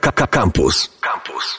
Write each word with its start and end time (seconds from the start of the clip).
Campus. 0.00 0.90
Campus. 1.00 1.58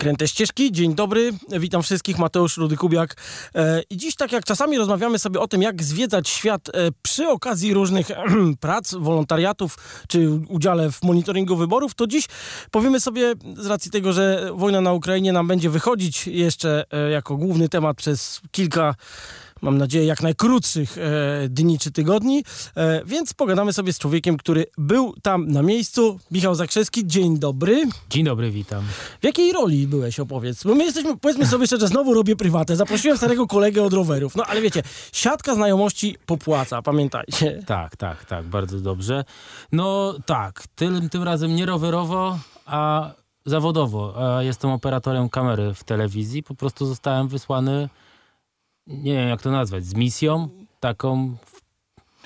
Kręte 0.00 0.28
ścieżki, 0.28 0.72
dzień 0.72 0.94
dobry, 0.94 1.32
witam 1.48 1.82
wszystkich, 1.82 2.18
Mateusz 2.18 2.58
Rudy-Kubiak. 2.58 3.14
E, 3.54 3.82
I 3.90 3.96
dziś 3.96 4.16
tak 4.16 4.32
jak 4.32 4.44
czasami 4.44 4.78
rozmawiamy 4.78 5.18
sobie 5.18 5.40
o 5.40 5.48
tym, 5.48 5.62
jak 5.62 5.82
zwiedzać 5.82 6.28
świat 6.28 6.68
e, 6.68 6.72
przy 7.02 7.28
okazji 7.28 7.74
różnych 7.74 8.06
prac, 8.60 8.94
wolontariatów, 8.94 9.76
czy 10.08 10.30
udziale 10.48 10.92
w 10.92 11.02
monitoringu 11.02 11.56
wyborów, 11.56 11.94
to 11.94 12.06
dziś 12.06 12.26
powiemy 12.70 13.00
sobie, 13.00 13.34
z 13.56 13.66
racji 13.66 13.90
tego, 13.90 14.12
że 14.12 14.50
wojna 14.54 14.80
na 14.80 14.92
Ukrainie 14.92 15.32
nam 15.32 15.46
będzie 15.46 15.70
wychodzić 15.70 16.26
jeszcze 16.26 16.84
e, 16.90 17.10
jako 17.10 17.36
główny 17.36 17.68
temat 17.68 17.96
przez 17.96 18.40
kilka 18.50 18.94
mam 19.62 19.78
nadzieję, 19.78 20.04
jak 20.06 20.22
najkrótszych 20.22 20.98
e, 20.98 21.48
dni 21.48 21.78
czy 21.78 21.92
tygodni, 21.92 22.44
e, 22.76 23.04
więc 23.04 23.34
pogadamy 23.34 23.72
sobie 23.72 23.92
z 23.92 23.98
człowiekiem, 23.98 24.36
który 24.36 24.66
był 24.78 25.14
tam 25.22 25.48
na 25.48 25.62
miejscu. 25.62 26.18
Michał 26.30 26.54
Zakrzewski, 26.54 27.06
dzień 27.06 27.38
dobry. 27.38 27.82
Dzień 28.10 28.24
dobry, 28.24 28.50
witam. 28.50 28.84
W 29.20 29.24
jakiej 29.24 29.52
roli 29.52 29.86
byłeś, 29.86 30.20
opowiedz? 30.20 30.64
Bo 30.64 30.74
my 30.74 30.84
jesteśmy, 30.84 31.16
powiedzmy 31.16 31.46
sobie 31.46 31.66
szczerze, 31.66 31.88
znowu 31.88 32.14
robię 32.14 32.36
prywatę. 32.36 32.76
Zaprosiłem 32.76 33.16
starego 33.16 33.46
kolegę 33.46 33.82
od 33.82 33.92
rowerów. 33.92 34.36
No 34.36 34.44
ale 34.44 34.60
wiecie, 34.60 34.82
siatka 35.12 35.54
znajomości 35.54 36.16
popłaca, 36.26 36.82
pamiętajcie. 36.82 37.62
Tak, 37.66 37.96
tak, 37.96 38.24
tak, 38.24 38.44
bardzo 38.44 38.80
dobrze. 38.80 39.24
No 39.72 40.14
tak, 40.26 40.64
tym, 40.74 41.08
tym 41.08 41.22
razem 41.22 41.56
nie 41.56 41.66
rowerowo, 41.66 42.38
a 42.66 43.10
zawodowo. 43.46 44.14
A 44.36 44.42
jestem 44.42 44.70
operatorem 44.70 45.28
kamery 45.28 45.74
w 45.74 45.84
telewizji. 45.84 46.42
Po 46.42 46.54
prostu 46.54 46.86
zostałem 46.86 47.28
wysłany 47.28 47.88
nie 48.90 49.14
wiem 49.14 49.28
jak 49.28 49.42
to 49.42 49.50
nazwać, 49.50 49.84
z 49.84 49.94
misją 49.94 50.48
taką. 50.80 51.36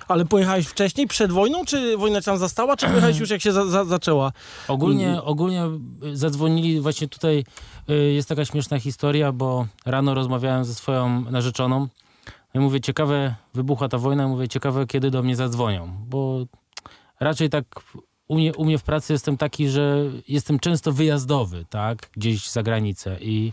Ale 0.08 0.24
pojechałeś 0.24 0.66
wcześniej, 0.66 1.06
przed 1.06 1.32
wojną, 1.32 1.64
czy 1.64 1.96
wojna 1.96 2.20
cię 2.20 2.24
tam 2.24 2.38
zastała, 2.38 2.76
czy 2.76 2.86
pojechałeś 2.86 3.18
już 3.18 3.30
jak 3.30 3.40
się 3.40 3.52
za, 3.52 3.66
za, 3.66 3.84
zaczęła? 3.84 4.32
Ogólnie, 4.68 5.22
ogólnie 5.22 5.62
zadzwonili, 6.12 6.80
właśnie 6.80 7.08
tutaj 7.08 7.44
y, 7.90 8.12
jest 8.12 8.28
taka 8.28 8.44
śmieszna 8.44 8.80
historia, 8.80 9.32
bo 9.32 9.66
rano 9.86 10.14
rozmawiałem 10.14 10.64
ze 10.64 10.74
swoją 10.74 11.20
narzeczoną. 11.30 11.88
I 12.54 12.58
mówię, 12.58 12.80
ciekawe, 12.80 13.34
wybuchła 13.54 13.88
ta 13.88 13.98
wojna, 13.98 14.28
mówię, 14.28 14.48
ciekawe 14.48 14.86
kiedy 14.86 15.10
do 15.10 15.22
mnie 15.22 15.36
zadzwonią, 15.36 15.96
bo 16.06 16.44
raczej 17.20 17.50
tak 17.50 17.64
u 18.28 18.34
mnie, 18.34 18.54
u 18.54 18.64
mnie 18.64 18.78
w 18.78 18.82
pracy 18.82 19.12
jestem 19.12 19.36
taki, 19.36 19.68
że 19.68 20.10
jestem 20.28 20.58
często 20.58 20.92
wyjazdowy, 20.92 21.64
tak, 21.70 22.10
gdzieś 22.16 22.50
za 22.50 22.62
granicę. 22.62 23.16
I 23.20 23.52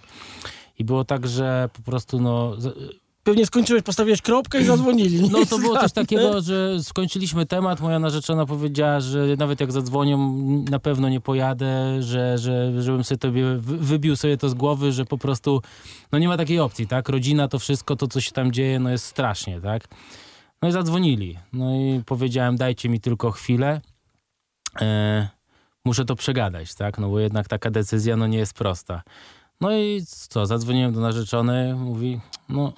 i 0.81 0.83
było 0.83 1.05
tak, 1.05 1.27
że 1.27 1.69
po 1.73 1.81
prostu 1.81 2.19
no... 2.19 2.57
Pewnie 3.23 3.45
skończyłeś, 3.45 3.83
postawiłeś 3.83 4.21
kropkę 4.21 4.61
i 4.61 4.65
zadzwonili. 4.65 5.29
No 5.29 5.45
to 5.45 5.57
było 5.57 5.77
coś 5.77 5.91
takiego, 5.91 6.41
że 6.41 6.83
skończyliśmy 6.83 7.45
temat, 7.45 7.81
moja 7.81 7.99
narzeczona 7.99 8.45
powiedziała, 8.45 8.99
że 8.99 9.35
nawet 9.37 9.59
jak 9.59 9.71
zadzwonią, 9.71 10.37
na 10.69 10.79
pewno 10.79 11.09
nie 11.09 11.21
pojadę, 11.21 12.03
że, 12.03 12.37
że 12.37 12.81
żebym 12.81 13.03
sobie 13.03 13.17
tobie 13.17 13.43
wybił 13.61 14.15
sobie 14.15 14.37
to 14.37 14.49
z 14.49 14.53
głowy, 14.53 14.91
że 14.91 15.05
po 15.05 15.17
prostu 15.17 15.61
no 16.11 16.19
nie 16.19 16.27
ma 16.27 16.37
takiej 16.37 16.59
opcji, 16.59 16.87
tak? 16.87 17.09
Rodzina, 17.09 17.47
to 17.47 17.59
wszystko, 17.59 17.95
to 17.95 18.07
co 18.07 18.21
się 18.21 18.31
tam 18.31 18.51
dzieje, 18.51 18.79
no 18.79 18.89
jest 18.89 19.05
strasznie, 19.05 19.61
tak? 19.61 19.87
No 20.61 20.69
i 20.69 20.71
zadzwonili. 20.71 21.37
No 21.53 21.75
i 21.75 22.03
powiedziałem, 22.05 22.57
dajcie 22.57 22.89
mi 22.89 22.99
tylko 22.99 23.31
chwilę. 23.31 23.81
E, 24.81 25.27
muszę 25.85 26.05
to 26.05 26.15
przegadać, 26.15 26.75
tak? 26.75 26.97
No 26.97 27.09
bo 27.09 27.19
jednak 27.19 27.47
taka 27.47 27.71
decyzja 27.71 28.17
no 28.17 28.27
nie 28.27 28.37
jest 28.37 28.53
prosta. 28.53 29.01
No 29.61 29.77
i 29.77 30.01
co, 30.05 30.45
zadzwoniłem 30.45 30.93
do 30.93 30.99
narzeczonej, 30.99 31.73
mówi, 31.73 32.19
no 32.49 32.73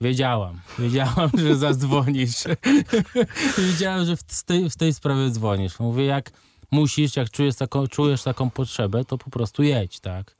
wiedziałam, 0.00 0.60
wiedziałam, 0.78 1.30
że 1.34 1.56
zadzwonisz. 1.56 2.44
wiedziałam, 3.70 4.04
że 4.04 4.16
w 4.16 4.42
tej, 4.42 4.70
w 4.70 4.76
tej 4.76 4.94
sprawie 4.94 5.30
dzwonisz. 5.30 5.78
Mówię, 5.78 6.04
jak 6.04 6.30
musisz, 6.70 7.16
jak 7.16 7.30
czujesz 7.30 7.56
taką, 7.56 7.86
czujesz 7.86 8.22
taką 8.22 8.50
potrzebę, 8.50 9.04
to 9.04 9.18
po 9.18 9.30
prostu 9.30 9.62
jedź, 9.62 10.00
tak? 10.00 10.36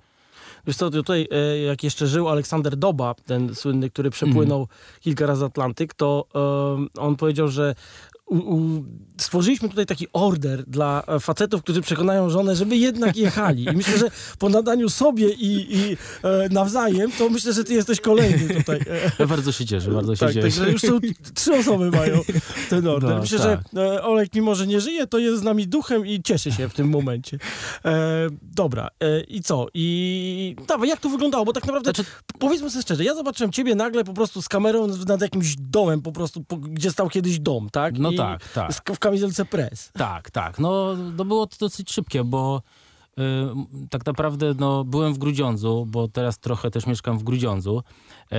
Wiesz 0.66 0.76
co, 0.76 0.90
tutaj 0.90 1.28
e, 1.30 1.58
jak 1.58 1.84
jeszcze 1.84 2.06
żył 2.06 2.28
Aleksander 2.28 2.76
Doba, 2.76 3.14
ten 3.14 3.54
słynny, 3.54 3.90
który 3.90 4.10
przepłynął 4.10 4.58
mm. 4.58 4.68
kilka 5.00 5.26
razy 5.26 5.44
Atlantyk, 5.44 5.94
to 5.94 6.26
um, 6.34 6.88
on 6.98 7.16
powiedział, 7.16 7.48
że 7.48 7.74
u, 8.30 8.36
u, 8.36 8.84
stworzyliśmy 9.18 9.68
tutaj 9.68 9.86
taki 9.86 10.06
order 10.12 10.64
dla 10.66 11.02
e, 11.06 11.20
facetów, 11.20 11.62
którzy 11.62 11.82
przekonają 11.82 12.30
żonę, 12.30 12.56
żeby 12.56 12.76
jednak 12.76 13.16
jechali. 13.16 13.64
I 13.64 13.76
myślę, 13.76 13.98
że 13.98 14.10
po 14.38 14.48
nadaniu 14.48 14.88
sobie 14.88 15.30
i, 15.30 15.76
i 15.76 15.96
e, 16.22 16.48
nawzajem, 16.50 17.12
to 17.18 17.28
myślę, 17.28 17.52
że 17.52 17.64
ty 17.64 17.74
jesteś 17.74 18.00
kolejny 18.00 18.54
tutaj. 18.54 18.80
Ja 19.18 19.26
bardzo 19.26 19.52
się 19.52 19.66
cieszę, 19.66 19.90
bardzo 19.90 20.16
się 20.16 20.20
tak, 20.20 20.34
cieszę. 20.34 20.42
Także 20.42 20.70
już 20.70 20.82
są 20.82 20.98
trzy 21.34 21.54
osoby 21.54 21.90
mają 21.90 22.20
ten 22.70 22.86
order. 22.86 23.10
No, 23.10 23.18
myślę, 23.20 23.38
tak. 23.38 23.60
że 23.72 24.02
Olek, 24.02 24.34
mimo 24.34 24.54
że 24.54 24.66
nie 24.66 24.80
żyje, 24.80 25.06
to 25.06 25.18
jest 25.18 25.40
z 25.40 25.42
nami 25.42 25.68
duchem 25.68 26.06
i 26.06 26.22
cieszy 26.22 26.52
się 26.52 26.68
w 26.68 26.74
tym 26.74 26.88
momencie. 26.88 27.38
E, 27.84 28.26
dobra, 28.42 28.88
e, 29.00 29.20
i 29.20 29.42
co? 29.42 29.66
I 29.74 30.56
dawaj, 30.68 30.88
jak 30.88 31.00
to 31.00 31.08
wyglądało? 31.08 31.44
Bo 31.44 31.52
tak 31.52 31.66
naprawdę, 31.66 31.92
znaczy... 31.92 32.10
powiedzmy 32.38 32.70
sobie 32.70 32.82
szczerze, 32.82 33.04
ja 33.04 33.14
zobaczyłem 33.14 33.52
ciebie 33.52 33.74
nagle 33.74 34.04
po 34.04 34.12
prostu 34.12 34.42
z 34.42 34.48
kamerą 34.48 34.86
nad 35.06 35.20
jakimś 35.20 35.56
domem 35.58 36.02
po 36.02 36.12
prostu, 36.12 36.44
po, 36.44 36.56
gdzie 36.56 36.90
stał 36.90 37.08
kiedyś 37.08 37.38
dom, 37.38 37.68
tak? 37.70 37.98
No 37.98 38.10
I, 38.10 38.16
tak, 38.22 38.48
tak. 38.52 38.96
W 38.96 38.98
kamizelce 38.98 39.44
pres. 39.44 39.92
Tak, 39.92 40.30
tak. 40.30 40.58
No, 40.58 40.96
no 41.16 41.24
było 41.24 41.46
to 41.46 41.56
dosyć 41.60 41.92
szybkie, 41.92 42.24
bo 42.24 42.62
y, 43.18 43.22
tak 43.90 44.06
naprawdę 44.06 44.54
no, 44.58 44.84
byłem 44.84 45.14
w 45.14 45.18
Grudziądzu, 45.18 45.86
bo 45.88 46.08
teraz 46.08 46.38
trochę 46.38 46.70
też 46.70 46.86
mieszkam 46.86 47.18
w 47.18 47.22
Grudziądzu 47.22 47.82
y, 48.32 48.36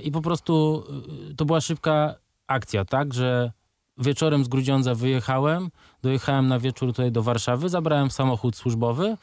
i 0.00 0.10
po 0.10 0.22
prostu 0.22 0.84
y, 1.30 1.34
to 1.34 1.44
była 1.44 1.60
szybka 1.60 2.14
akcja, 2.46 2.84
tak, 2.84 3.14
że 3.14 3.52
wieczorem 3.98 4.44
z 4.44 4.48
Grudziądza 4.48 4.94
wyjechałem, 4.94 5.70
dojechałem 6.02 6.48
na 6.48 6.58
wieczór 6.58 6.88
tutaj 6.88 7.12
do 7.12 7.22
Warszawy, 7.22 7.68
zabrałem 7.68 8.10
samochód 8.10 8.56
służbowy, 8.56 9.16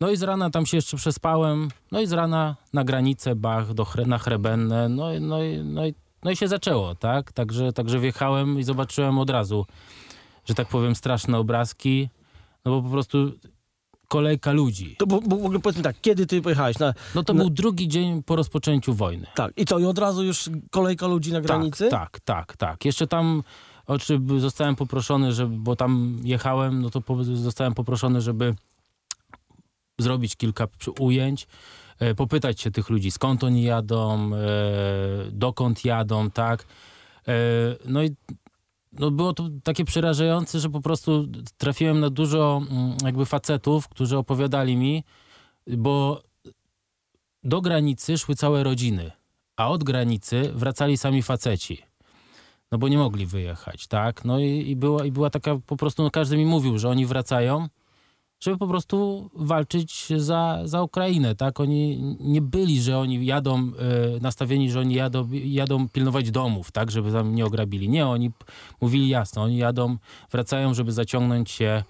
no 0.00 0.10
i 0.10 0.16
z 0.16 0.22
rana 0.22 0.50
tam 0.50 0.66
się 0.66 0.76
jeszcze 0.76 0.96
przespałem, 0.96 1.68
no 1.92 2.00
i 2.00 2.06
z 2.06 2.12
rana 2.12 2.56
na 2.72 2.84
granicę 2.84 3.34
Bach, 3.34 3.74
do, 3.74 3.86
na 4.06 4.18
Chrebenne, 4.18 4.88
no, 4.88 5.06
no, 5.20 5.36
no, 5.64 5.86
i 5.86 5.94
no 6.26 6.32
i 6.32 6.36
się 6.36 6.48
zaczęło, 6.48 6.94
tak? 6.94 7.32
Także, 7.32 7.72
także 7.72 7.98
wjechałem 7.98 8.58
i 8.58 8.62
zobaczyłem 8.62 9.18
od 9.18 9.30
razu, 9.30 9.66
że 10.44 10.54
tak 10.54 10.68
powiem, 10.68 10.94
straszne 10.94 11.38
obrazki, 11.38 12.08
no 12.64 12.70
bo 12.72 12.82
po 12.82 12.88
prostu 12.90 13.32
kolejka 14.08 14.52
ludzi. 14.52 14.96
To 14.98 15.06
bo, 15.06 15.20
bo 15.20 15.36
w 15.36 15.44
ogóle 15.44 15.60
powiedzmy 15.60 15.82
tak, 15.82 15.96
kiedy 16.00 16.26
ty 16.26 16.42
pojechałeś? 16.42 16.78
Na, 16.78 16.94
no 17.14 17.22
to 17.22 17.34
na... 17.34 17.40
był 17.40 17.50
drugi 17.50 17.88
dzień 17.88 18.22
po 18.22 18.36
rozpoczęciu 18.36 18.94
wojny. 18.94 19.26
Tak, 19.34 19.52
i 19.56 19.64
co, 19.64 19.78
i 19.78 19.84
od 19.84 19.98
razu 19.98 20.24
już 20.24 20.50
kolejka 20.70 21.06
ludzi 21.06 21.32
na 21.32 21.40
granicy? 21.40 21.88
Tak, 21.88 22.20
tak, 22.20 22.20
tak, 22.20 22.56
tak. 22.56 22.84
Jeszcze 22.84 23.06
tam 23.06 23.42
oczy 23.86 24.20
zostałem 24.38 24.76
poproszony, 24.76 25.32
żeby, 25.32 25.56
bo 25.56 25.76
tam 25.76 26.18
jechałem, 26.22 26.82
no 26.82 26.90
to 26.90 27.00
po, 27.00 27.24
zostałem 27.24 27.74
poproszony, 27.74 28.20
żeby 28.20 28.54
zrobić 29.98 30.36
kilka 30.36 30.68
ujęć. 30.98 31.46
E, 31.98 32.14
popytać 32.14 32.60
się 32.60 32.70
tych 32.70 32.90
ludzi, 32.90 33.10
skąd 33.10 33.44
oni 33.44 33.62
jadą, 33.62 34.30
e, 34.34 34.38
dokąd 35.32 35.84
jadą, 35.84 36.30
tak. 36.30 36.66
E, 37.28 37.34
no 37.84 38.02
i 38.02 38.10
no 38.92 39.10
było 39.10 39.32
to 39.32 39.48
takie 39.64 39.84
przerażające, 39.84 40.60
że 40.60 40.70
po 40.70 40.80
prostu 40.80 41.26
trafiłem 41.58 42.00
na 42.00 42.10
dużo 42.10 42.62
mm, 42.70 42.96
jakby 43.04 43.26
facetów, 43.26 43.88
którzy 43.88 44.18
opowiadali 44.18 44.76
mi, 44.76 45.04
bo 45.66 46.22
do 47.44 47.60
granicy 47.60 48.18
szły 48.18 48.34
całe 48.34 48.62
rodziny, 48.62 49.10
a 49.56 49.68
od 49.68 49.84
granicy 49.84 50.50
wracali 50.54 50.96
sami 50.96 51.22
faceci. 51.22 51.82
No 52.72 52.78
bo 52.78 52.88
nie 52.88 52.98
mogli 52.98 53.26
wyjechać, 53.26 53.86
tak? 53.86 54.24
No 54.24 54.38
i, 54.38 54.70
i, 54.70 54.76
była, 54.76 55.04
i 55.04 55.12
była 55.12 55.30
taka 55.30 55.56
po 55.66 55.76
prostu, 55.76 56.02
no 56.02 56.10
każdy 56.10 56.36
mi 56.36 56.46
mówił, 56.46 56.78
że 56.78 56.88
oni 56.88 57.06
wracają, 57.06 57.68
żeby 58.46 58.58
po 58.58 58.66
prostu 58.66 59.28
walczyć 59.34 60.08
za, 60.16 60.60
za 60.64 60.82
Ukrainę, 60.82 61.34
tak? 61.34 61.60
Oni 61.60 62.16
nie 62.20 62.40
byli, 62.40 62.80
że 62.82 62.98
oni 62.98 63.26
jadą, 63.26 63.58
e, 63.58 63.72
nastawieni, 64.20 64.70
że 64.70 64.80
oni 64.80 64.94
jadą, 64.94 65.28
jadą 65.32 65.88
pilnować 65.88 66.30
domów, 66.30 66.72
tak? 66.72 66.90
Żeby 66.90 67.12
tam 67.12 67.34
nie 67.34 67.46
ograbili. 67.46 67.88
Nie, 67.88 68.06
oni 68.06 68.30
mówili 68.80 69.08
jasno, 69.08 69.42
oni 69.42 69.56
jadą, 69.56 69.96
wracają, 70.30 70.74
żeby 70.74 70.92
zaciągnąć 70.92 71.50
się 71.50 71.82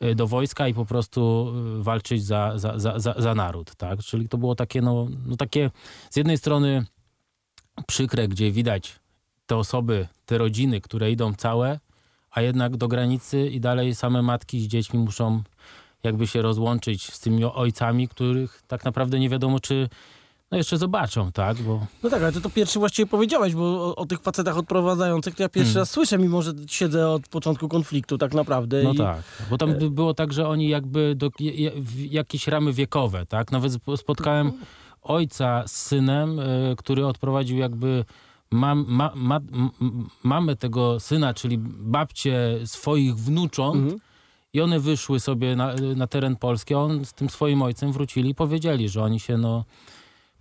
e, 0.00 0.14
do 0.14 0.26
wojska 0.26 0.68
i 0.68 0.74
po 0.74 0.84
prostu 0.84 1.52
e, 1.80 1.82
walczyć 1.82 2.24
za, 2.24 2.52
za, 2.58 2.78
za, 2.78 2.98
za, 2.98 3.14
za 3.18 3.34
naród, 3.34 3.74
tak? 3.74 3.98
Czyli 3.98 4.28
to 4.28 4.38
było 4.38 4.54
takie, 4.54 4.82
no, 4.82 5.06
no 5.26 5.36
takie 5.36 5.70
z 6.10 6.16
jednej 6.16 6.38
strony 6.38 6.86
przykre, 7.86 8.28
gdzie 8.28 8.52
widać 8.52 9.00
te 9.46 9.56
osoby, 9.56 10.08
te 10.26 10.38
rodziny, 10.38 10.80
które 10.80 11.10
idą 11.10 11.34
całe, 11.34 11.80
a 12.30 12.40
jednak 12.40 12.76
do 12.76 12.88
granicy 12.88 13.48
i 13.48 13.60
dalej 13.60 13.94
same 13.94 14.22
matki 14.22 14.60
z 14.60 14.66
dziećmi 14.66 14.98
muszą 14.98 15.42
jakby 16.04 16.26
się 16.26 16.42
rozłączyć 16.42 17.12
z 17.12 17.20
tymi 17.20 17.44
ojcami, 17.44 18.08
których 18.08 18.62
tak 18.66 18.84
naprawdę 18.84 19.18
nie 19.18 19.28
wiadomo, 19.28 19.60
czy 19.60 19.88
no 20.50 20.58
jeszcze 20.58 20.78
zobaczą, 20.78 21.32
tak? 21.32 21.56
Bo... 21.56 21.86
No 22.02 22.10
tak, 22.10 22.22
ale 22.22 22.32
to, 22.32 22.40
to 22.40 22.50
pierwszy 22.50 22.78
właściwie 22.78 23.06
powiedziałeś, 23.06 23.54
bo 23.54 23.62
o, 23.62 23.96
o 23.96 24.06
tych 24.06 24.20
facetach 24.20 24.58
odprowadzających 24.58 25.34
to 25.34 25.42
ja 25.42 25.48
pierwszy 25.48 25.72
hmm. 25.72 25.82
raz 25.82 25.90
słyszę, 25.90 26.18
mimo 26.18 26.42
że 26.42 26.52
siedzę 26.66 27.10
od 27.10 27.28
początku 27.28 27.68
konfliktu 27.68 28.18
tak 28.18 28.34
naprawdę. 28.34 28.82
No 28.82 28.92
i... 28.92 28.96
tak, 28.96 29.22
bo 29.50 29.58
tam 29.58 29.70
e- 29.70 29.90
było 29.90 30.14
tak, 30.14 30.32
że 30.32 30.48
oni 30.48 30.68
jakby 30.68 31.14
do, 31.14 31.30
jakieś 32.10 32.48
ramy 32.48 32.72
wiekowe, 32.72 33.26
tak? 33.26 33.52
Nawet 33.52 33.72
spotkałem 33.96 34.52
ojca 35.02 35.62
z 35.66 35.72
synem, 35.72 36.38
y, 36.38 36.74
który 36.76 37.06
odprowadził 37.06 37.58
jakby 37.58 38.04
mam, 38.50 38.84
ma, 38.88 39.12
ma, 39.14 39.40
mamę 40.22 40.56
tego 40.56 41.00
syna, 41.00 41.34
czyli 41.34 41.58
babcię 41.58 42.58
swoich 42.64 43.16
wnucząt, 43.16 43.76
mhm 43.76 44.00
I 44.54 44.60
one 44.60 44.80
wyszły 44.80 45.20
sobie 45.20 45.56
na, 45.56 45.74
na 45.96 46.06
teren 46.06 46.36
Polski, 46.36 46.74
a 46.74 46.78
on 46.78 47.04
z 47.04 47.12
tym 47.12 47.30
swoim 47.30 47.62
ojcem 47.62 47.92
wrócili 47.92 48.30
i 48.30 48.34
powiedzieli, 48.34 48.88
że 48.88 49.02
oni 49.02 49.20
się 49.20 49.38
no, 49.38 49.64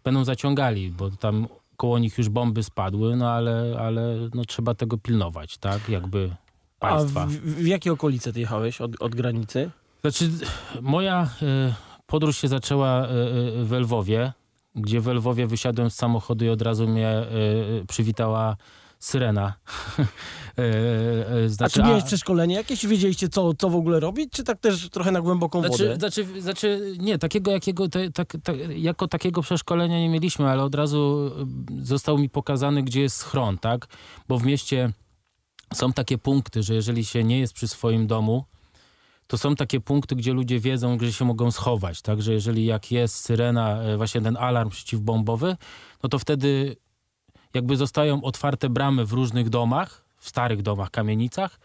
będą 0.04 0.24
zaciągali, 0.24 0.92
bo 0.92 1.12
tam 1.12 1.48
koło 1.78 2.00
nich 2.00 2.18
już 2.18 2.30
bomby 2.30 2.64
spadły, 2.64 3.16
no 3.16 3.30
ale, 3.30 3.78
ale 3.80 4.30
no, 4.34 4.46
trzeba 4.46 4.74
tego 4.76 4.98
pilnować, 4.98 5.58
tak? 5.58 5.90
Jakby 5.90 6.36
A 6.80 6.90
państwa. 6.90 7.26
w, 7.26 7.32
w 7.32 7.68
jakie 7.68 7.92
okolice 7.92 8.34
ty 8.34 8.40
jechałeś 8.40 8.82
od, 8.82 9.02
od 9.02 9.16
granicy? 9.16 9.72
Znaczy, 10.02 10.30
moja 10.82 11.30
e, 11.42 11.74
podróż 12.08 12.38
się 12.38 12.48
zaczęła 12.48 12.88
e, 12.90 13.04
e, 13.04 13.08
w 13.64 13.72
Lwowie, 13.72 14.34
gdzie 14.76 15.02
w 15.02 15.08
Lwowie 15.08 15.48
wysiadłem 15.48 15.90
z 15.90 15.96
samochodu 15.96 16.46
i 16.46 16.50
od 16.50 16.62
razu 16.62 16.88
mnie 16.88 17.10
e, 17.10 17.28
przywitała 17.88 18.58
syrena. 19.06 19.54
E, 20.58 20.64
e, 20.64 21.46
A 21.46 21.50
znaczy, 21.50 21.74
czy 21.74 21.84
miałeś 21.84 22.04
przeszkolenie 22.04 22.56
jakieś? 22.56 22.86
Wiedzieliście, 22.86 23.30
co, 23.30 23.54
co 23.54 23.70
w 23.70 23.76
ogóle 23.76 24.00
robić? 24.00 24.32
Czy 24.32 24.44
tak 24.44 24.60
też 24.60 24.90
trochę 24.90 25.12
na 25.12 25.22
głęboką 25.22 25.62
wodę? 25.62 25.78
Znaczy, 25.78 25.96
znaczy, 26.00 26.42
znaczy 26.42 26.96
nie, 27.00 27.18
takiego 27.18 27.52
jakiego, 27.52 27.90
te, 27.90 28.12
tak, 28.12 28.38
tak, 28.44 28.56
jako 28.76 29.08
takiego 29.08 29.42
przeszkolenia 29.42 30.00
nie 30.00 30.10
mieliśmy, 30.10 30.50
ale 30.50 30.64
od 30.64 30.76
razu 30.76 31.32
został 31.82 32.18
mi 32.18 32.30
pokazany, 32.30 32.84
gdzie 32.84 33.02
jest 33.02 33.16
schron, 33.16 33.58
tak? 33.58 33.88
Bo 34.28 34.40
w 34.40 34.46
mieście 34.46 34.94
są 35.74 35.94
takie 35.94 36.18
punkty, 36.18 36.64
że 36.64 36.74
jeżeli 36.74 37.06
się 37.06 37.24
nie 37.24 37.40
jest 37.40 37.54
przy 37.54 37.68
swoim 37.68 38.08
domu, 38.08 38.46
to 39.28 39.38
są 39.38 39.56
takie 39.56 39.80
punkty, 39.80 40.16
gdzie 40.16 40.34
ludzie 40.34 40.60
wiedzą, 40.60 40.98
gdzie 40.98 41.14
się 41.14 41.26
mogą 41.26 41.52
schować, 41.52 42.02
tak? 42.02 42.22
Że 42.22 42.34
jeżeli 42.34 42.66
jak 42.66 42.92
jest 42.92 43.16
syrena, 43.16 43.82
e, 43.82 43.98
właśnie 43.98 44.22
ten 44.22 44.38
alarm 44.38 44.70
przeciwbombowy, 44.70 45.58
no 46.04 46.10
to 46.10 46.20
wtedy 46.20 46.76
jakby 47.54 47.78
zostają 47.78 48.24
otwarte 48.24 48.70
bramy 48.70 49.06
w 49.06 49.12
różnych 49.12 49.50
domach, 49.50 50.06
w 50.18 50.30
starych 50.30 50.62
domach, 50.62 50.92
kamienicach, 50.92 51.60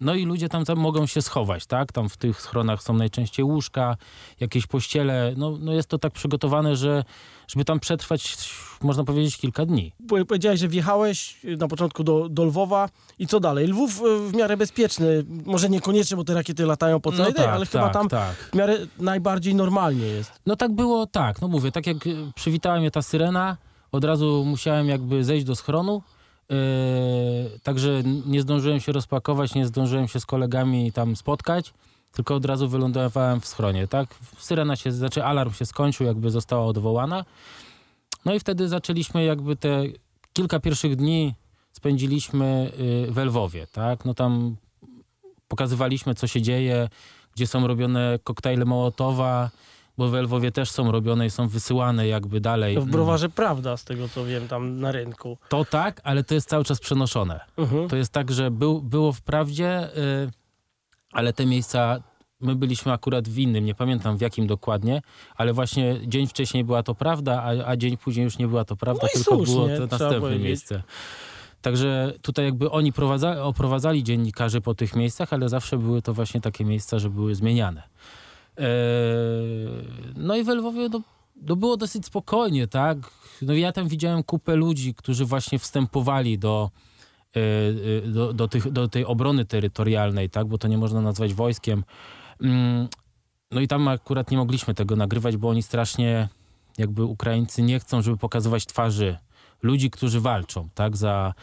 no 0.00 0.14
i 0.14 0.24
ludzie 0.24 0.48
tam, 0.48 0.64
tam 0.64 0.78
mogą 0.78 1.06
się 1.06 1.22
schować, 1.22 1.66
tak? 1.66 1.92
Tam 1.92 2.08
w 2.08 2.16
tych 2.16 2.40
schronach 2.40 2.82
są 2.82 2.94
najczęściej 2.94 3.44
łóżka, 3.44 3.96
jakieś 4.40 4.66
pościele. 4.66 5.34
No, 5.36 5.58
no 5.60 5.72
jest 5.72 5.88
to 5.88 5.98
tak 5.98 6.12
przygotowane, 6.12 6.76
że 6.76 7.04
żeby 7.48 7.64
tam 7.64 7.80
przetrwać, 7.80 8.36
można 8.82 9.04
powiedzieć, 9.04 9.36
kilka 9.36 9.66
dni. 9.66 9.92
Powiedziałeś, 10.28 10.60
że 10.60 10.68
wjechałeś 10.68 11.40
na 11.44 11.68
początku 11.68 12.04
do, 12.04 12.28
do 12.28 12.44
Lwowa 12.44 12.88
i 13.18 13.26
co 13.26 13.40
dalej? 13.40 13.66
Lwów 13.66 14.02
e, 14.02 14.28
w 14.28 14.34
miarę 14.34 14.56
bezpieczny, 14.56 15.24
może 15.44 15.68
niekoniecznie, 15.68 16.16
bo 16.16 16.24
te 16.24 16.34
rakiety 16.34 16.66
latają 16.66 17.00
po 17.00 17.12
całej 17.12 17.32
no 17.36 17.42
no 17.42 17.50
ale 17.50 17.66
chyba 17.66 17.90
tam 17.90 18.08
tak. 18.08 18.34
w 18.34 18.54
miarę 18.54 18.78
najbardziej 18.98 19.54
normalnie 19.54 20.06
jest. 20.06 20.32
No 20.46 20.56
tak 20.56 20.72
było, 20.72 21.06
tak. 21.06 21.40
No 21.40 21.48
mówię, 21.48 21.72
tak 21.72 21.86
jak 21.86 22.06
y, 22.06 22.32
przywitała 22.34 22.78
mnie 22.78 22.90
ta 22.90 23.02
syrena, 23.02 23.56
od 23.92 24.04
razu 24.04 24.44
musiałem 24.46 24.88
jakby 24.88 25.24
zejść 25.24 25.46
do 25.46 25.56
schronu. 25.56 26.02
Yy, 26.50 26.56
także 27.62 28.02
nie 28.26 28.42
zdążyłem 28.42 28.80
się 28.80 28.92
rozpakować, 28.92 29.54
nie 29.54 29.66
zdążyłem 29.66 30.08
się 30.08 30.20
z 30.20 30.26
kolegami 30.26 30.92
tam 30.92 31.16
spotkać, 31.16 31.74
tylko 32.12 32.34
od 32.34 32.44
razu 32.44 32.68
wylądowałem 32.68 33.40
w 33.40 33.46
schronie, 33.46 33.88
tak? 33.88 34.14
Syrena 34.38 34.76
się, 34.76 34.92
znaczy 34.92 35.24
alarm 35.24 35.52
się 35.52 35.66
skończył, 35.66 36.06
jakby 36.06 36.30
została 36.30 36.66
odwołana. 36.66 37.24
No 38.24 38.34
i 38.34 38.40
wtedy 38.40 38.68
zaczęliśmy 38.68 39.24
jakby 39.24 39.56
te 39.56 39.82
kilka 40.32 40.60
pierwszych 40.60 40.96
dni 40.96 41.34
spędziliśmy 41.72 42.72
yy, 43.06 43.12
w 43.12 43.18
Lwowie, 43.18 43.66
tak? 43.72 44.04
No 44.04 44.14
tam 44.14 44.56
pokazywaliśmy, 45.48 46.14
co 46.14 46.26
się 46.26 46.42
dzieje, 46.42 46.88
gdzie 47.34 47.46
są 47.46 47.66
robione 47.66 48.18
koktajle 48.24 48.64
Mołotowa, 48.64 49.50
bo 49.98 50.08
w 50.08 50.14
Lwowie 50.14 50.52
też 50.52 50.70
są 50.70 50.92
robione 50.92 51.26
i 51.26 51.30
są 51.30 51.48
wysyłane 51.48 52.08
jakby 52.08 52.40
dalej. 52.40 52.74
To 52.74 52.80
w 52.80 52.86
browarze 52.86 53.28
prawda, 53.28 53.76
z 53.76 53.84
tego 53.84 54.08
co 54.08 54.24
wiem, 54.24 54.48
tam 54.48 54.80
na 54.80 54.92
rynku. 54.92 55.38
To 55.48 55.64
tak, 55.64 56.00
ale 56.04 56.24
to 56.24 56.34
jest 56.34 56.48
cały 56.48 56.64
czas 56.64 56.80
przenoszone. 56.80 57.40
Mhm. 57.56 57.88
To 57.88 57.96
jest 57.96 58.12
tak, 58.12 58.32
że 58.32 58.50
był, 58.50 58.82
było 58.82 59.12
wprawdzie, 59.12 59.96
y, 59.96 60.30
ale 61.12 61.32
te 61.32 61.46
miejsca, 61.46 62.02
my 62.40 62.54
byliśmy 62.56 62.92
akurat 62.92 63.28
w 63.28 63.38
innym, 63.38 63.64
nie 63.64 63.74
pamiętam 63.74 64.16
w 64.16 64.20
jakim 64.20 64.46
dokładnie, 64.46 65.02
ale 65.36 65.52
właśnie 65.52 65.96
dzień 66.06 66.26
wcześniej 66.26 66.64
była 66.64 66.82
to 66.82 66.94
prawda, 66.94 67.42
a, 67.42 67.68
a 67.70 67.76
dzień 67.76 67.96
później 67.96 68.24
już 68.24 68.38
nie 68.38 68.48
była 68.48 68.64
to 68.64 68.76
prawda, 68.76 69.02
No 69.02 69.08
tylko 69.08 69.34
słusznie, 69.34 69.54
było 69.54 69.68
to 69.68 69.86
następne 69.86 70.20
powiedzieć. 70.20 70.44
miejsce. 70.44 70.82
Także 71.62 72.12
tutaj 72.22 72.44
jakby 72.44 72.70
oni 72.70 72.92
prowadza, 72.92 73.42
oprowadzali 73.44 74.04
dziennikarzy 74.04 74.60
po 74.60 74.74
tych 74.74 74.96
miejscach, 74.96 75.32
ale 75.32 75.48
zawsze 75.48 75.78
były 75.78 76.02
to 76.02 76.14
właśnie 76.14 76.40
takie 76.40 76.64
miejsca, 76.64 76.98
że 76.98 77.10
były 77.10 77.34
zmieniane. 77.34 77.82
Eee, 78.56 78.64
no 80.28 80.36
i 80.36 80.44
w 80.44 80.48
Lwowie 80.48 80.88
no, 80.88 81.00
no 81.36 81.56
było 81.56 81.76
dosyć 81.76 82.06
spokojnie, 82.06 82.66
tak? 82.66 82.98
No 83.42 83.54
ja 83.54 83.72
tam 83.72 83.88
widziałem 83.88 84.22
kupę 84.22 84.56
ludzi, 84.56 84.94
którzy 84.94 85.24
właśnie 85.24 85.58
wstępowali 85.58 86.38
do, 86.38 86.70
e, 87.36 87.40
e, 88.04 88.08
do, 88.08 88.32
do, 88.32 88.48
tych, 88.48 88.70
do 88.70 88.88
tej 88.88 89.04
obrony 89.04 89.44
terytorialnej, 89.44 90.30
tak? 90.30 90.46
Bo 90.46 90.58
to 90.58 90.68
nie 90.68 90.78
można 90.78 91.00
nazwać 91.00 91.34
wojskiem. 91.34 91.84
Mm, 92.42 92.88
No 93.50 93.60
i 93.60 93.68
tam 93.68 93.88
akurat 93.88 94.30
nie 94.30 94.36
mogliśmy 94.36 94.74
tego 94.74 94.96
nagrywać, 94.96 95.36
bo 95.36 95.48
oni 95.48 95.62
strasznie, 95.62 96.28
jakby 96.78 97.04
Ukraińcy 97.04 97.62
nie 97.62 97.80
chcą, 97.80 98.02
żeby 98.02 98.16
pokazywać 98.16 98.66
twarzy 98.66 99.16
ludzi, 99.62 99.90
którzy 99.90 100.20
walczą, 100.20 100.68
tak? 100.74 100.96
Za, 100.96 101.34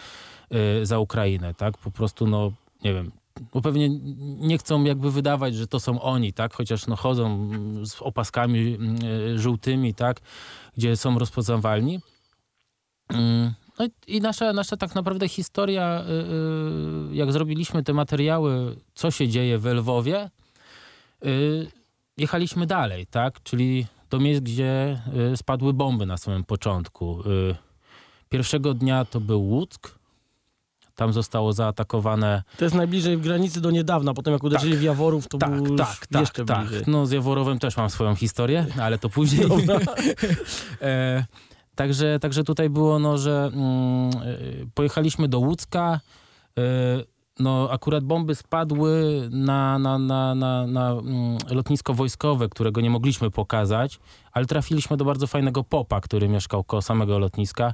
e, 0.50 0.86
za 0.86 1.00
Ukrainę, 1.00 1.54
tak? 1.54 1.78
Po 1.78 1.92
prostu, 1.92 2.28
no, 2.28 2.52
nie 2.84 2.94
wiem, 2.94 3.12
bo 3.54 3.62
pewnie 3.62 3.90
nie 4.40 4.58
chcą 4.58 4.84
jakby 4.84 5.12
wydawać, 5.12 5.56
że 5.56 5.68
to 5.68 5.80
są 5.80 6.02
oni, 6.02 6.34
tak? 6.34 6.54
Chociaż 6.54 6.88
no 6.88 6.96
chodzą 6.96 7.50
z 7.86 8.02
opaskami 8.02 8.76
mm, 8.76 8.96
e, 9.36 9.40
żółtymi, 9.40 9.94
tak? 9.94 10.22
Gdzie 10.78 10.98
są 10.98 11.20
rozpoznawalni. 11.20 12.00
Mm, 13.10 13.54
No 13.80 13.86
i- 14.08 14.22
nasza, 14.22 14.54
nasza 14.54 14.78
tak 14.78 14.96
naprawdę 14.96 15.28
historia, 15.30 16.04
y, 16.04 16.12
y, 17.12 17.16
jak 17.16 17.32
zrobiliśmy 17.32 17.84
te 17.84 17.94
materiały, 17.94 18.76
co 18.94 19.12
się 19.12 19.28
dzieje 19.28 19.58
w 19.60 19.66
Lwowie, 19.66 20.30
jechaliśmy 22.18 22.66
dalej, 22.66 23.08
tak? 23.08 23.44
Czyli 23.44 23.86
do 24.10 24.20
miejsc, 24.20 24.42
gdzie 24.42 25.02
spadły 25.36 25.74
bomby 25.74 26.06
na 26.06 26.18
samym 26.18 26.44
początku. 26.44 27.24
Pierwszego 28.30 28.74
dnia 28.74 29.06
to 29.06 29.20
był 29.20 29.42
Łuck. 29.44 30.00
Tam 30.96 31.14
zostało 31.14 31.54
zaatakowane 31.54 32.44
To 32.58 32.66
jest 32.66 32.76
najbliżej 32.76 33.18
w 33.18 33.22
granicy 33.22 33.62
do 33.62 33.72
niedawna, 33.72 34.14
potem 34.14 34.34
jak 34.34 34.44
uderzyli 34.44 34.78
w 34.78 34.82
Jaworów, 34.82 35.28
to 35.28 35.38
tak, 35.38 35.62
było 35.62 35.78
tak, 35.78 36.08
tak, 36.08 36.22
jeszcze 36.22 36.46
tak. 36.46 36.60
bliżej. 36.60 36.84
No 36.88 37.06
z 37.06 37.12
Jaworowem 37.12 37.60
też 37.60 37.78
mam 37.78 37.90
swoją 37.90 38.16
historię, 38.16 38.66
ale 38.82 38.98
to 38.98 39.10
później. 39.10 39.46
E, 40.82 41.26
także, 41.76 42.20
także 42.20 42.44
tutaj 42.44 42.70
było, 42.70 43.00
no, 43.00 43.18
że 43.18 43.52
mm, 43.54 44.10
e, 44.10 44.12
pojechaliśmy 44.74 45.28
do 45.28 45.40
Łódzka. 45.40 46.00
E, 46.58 46.62
no, 47.40 47.70
akurat 47.72 48.04
bomby 48.04 48.36
spadły 48.36 49.22
na, 49.32 49.80
na, 49.80 50.00
na, 50.00 50.36
na, 50.36 50.68
na 50.68 50.92
mm, 50.92 51.38
lotnisko 51.50 51.94
wojskowe, 51.94 52.50
którego 52.50 52.82
nie 52.82 52.90
mogliśmy 52.90 53.32
pokazać, 53.32 54.00
ale 54.32 54.46
trafiliśmy 54.46 54.98
do 54.98 55.06
bardzo 55.06 55.28
fajnego 55.28 55.64
popa, 55.64 56.02
który 56.02 56.30
mieszkał 56.30 56.64
koło 56.64 56.82
samego 56.82 57.20
lotniska. 57.20 57.74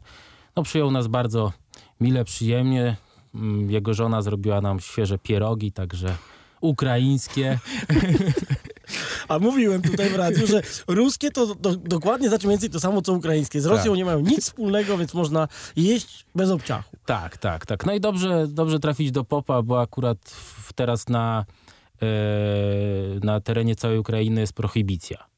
No, 0.56 0.64
przyjął 0.64 0.92
nas 0.92 1.08
bardzo 1.08 1.52
mile, 2.00 2.26
przyjemnie. 2.26 2.98
Mm, 3.36 3.72
Jego 3.72 3.94
żona 3.94 4.22
zrobiła 4.22 4.62
nam 4.62 4.80
świeże 4.80 5.18
pierogi, 5.18 5.72
także 5.72 6.16
ukraińskie. 6.62 7.60
A 9.28 9.40
mówiłem 9.40 9.82
tutaj 9.82 10.10
w 10.10 10.16
radiu, 10.16 10.48
że 10.48 10.62
ruskie 10.88 11.32
to 11.32 11.56
do, 11.56 11.76
dokładnie 11.76 12.30
znaczy 12.30 12.48
mniej 12.48 12.54
więcej 12.58 12.70
to 12.70 12.80
samo 12.80 13.02
co 13.02 13.14
ukraińskie. 13.14 13.62
Z 13.62 13.66
Rosją 13.66 13.92
Tak. 13.92 13.98
nie 13.98 14.06
mają 14.06 14.20
nic 14.20 14.44
wspólnego, 14.44 14.98
więc 14.98 15.14
można 15.14 15.48
jeść 15.76 16.26
bez 16.36 16.50
obciachu. 16.50 16.98
Tak, 17.06 17.38
tak, 17.38 17.66
tak. 17.66 17.86
No 17.86 17.94
i 17.94 18.00
dobrze, 18.00 18.48
dobrze 18.48 18.80
trafić 18.80 19.12
do 19.12 19.24
popa, 19.24 19.62
bo 19.62 19.82
akurat 19.82 20.18
teraz 20.76 21.10
na, 21.10 21.46
e, 22.02 22.06
na 23.24 23.40
terenie 23.42 23.76
całej 23.76 24.00
Ukrainy 24.00 24.42
jest 24.42 24.54
prohibicja. 24.54 25.31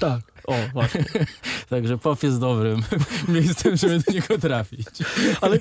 Tak. 0.00 0.34
O, 0.46 0.54
właśnie. 0.72 1.04
Także 1.70 1.98
pop 1.98 2.22
jest 2.22 2.40
dobrym 2.40 2.82
miejscem, 3.28 3.76
żeby 3.76 3.98
do 3.98 4.12
niego 4.12 4.38
trafić. 4.38 4.86
Ale 5.40 5.58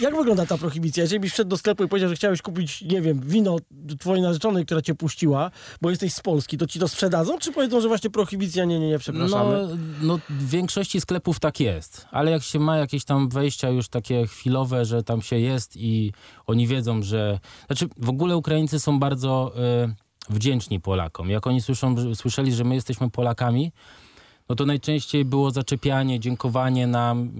jak 0.00 0.16
wygląda 0.16 0.46
ta 0.46 0.58
prohibicja? 0.58 1.02
Jeżeli 1.02 1.20
byś 1.20 1.32
wszedł 1.32 1.50
do 1.50 1.56
sklepu 1.56 1.84
i 1.84 1.88
powiedział, 1.88 2.08
że 2.08 2.16
chciałeś 2.16 2.42
kupić, 2.42 2.82
nie 2.82 3.02
wiem, 3.02 3.20
wino 3.20 3.56
twojej 3.98 4.22
narzeczonej, 4.22 4.64
która 4.64 4.82
cię 4.82 4.94
puściła, 4.94 5.50
bo 5.82 5.90
jesteś 5.90 6.14
z 6.14 6.20
Polski, 6.20 6.58
to 6.58 6.66
ci 6.66 6.78
to 6.78 6.88
sprzedadzą? 6.88 7.38
Czy 7.38 7.52
powiedzą, 7.52 7.80
że 7.80 7.88
właśnie 7.88 8.10
prohibicja, 8.10 8.64
nie, 8.64 8.78
nie, 8.78 8.88
nie, 8.88 8.98
przepraszamy? 8.98 9.68
No, 9.68 9.76
no, 10.02 10.18
w 10.28 10.50
większości 10.50 11.00
sklepów 11.00 11.40
tak 11.40 11.60
jest, 11.60 12.06
ale 12.10 12.30
jak 12.30 12.42
się 12.42 12.58
ma 12.58 12.76
jakieś 12.76 13.04
tam 13.04 13.28
wejścia 13.28 13.70
już 13.70 13.88
takie 13.88 14.26
chwilowe, 14.26 14.84
że 14.84 15.02
tam 15.02 15.22
się 15.22 15.38
jest 15.38 15.76
i 15.76 16.12
oni 16.46 16.66
wiedzą, 16.66 17.02
że... 17.02 17.40
Znaczy 17.66 17.88
w 17.96 18.08
ogóle 18.08 18.36
Ukraińcy 18.36 18.80
są 18.80 18.98
bardzo 18.98 19.52
e, 19.56 20.07
wdzięczni 20.30 20.80
Polakom. 20.80 21.30
Jak 21.30 21.46
oni 21.46 21.60
słyszą, 21.62 22.14
słyszeli, 22.14 22.52
że 22.52 22.64
my 22.64 22.74
jesteśmy 22.74 23.10
Polakami, 23.10 23.72
no 24.48 24.54
to 24.54 24.66
najczęściej 24.66 25.24
było 25.24 25.50
zaczepianie, 25.50 26.20
dziękowanie 26.20 26.86
nam. 26.86 27.30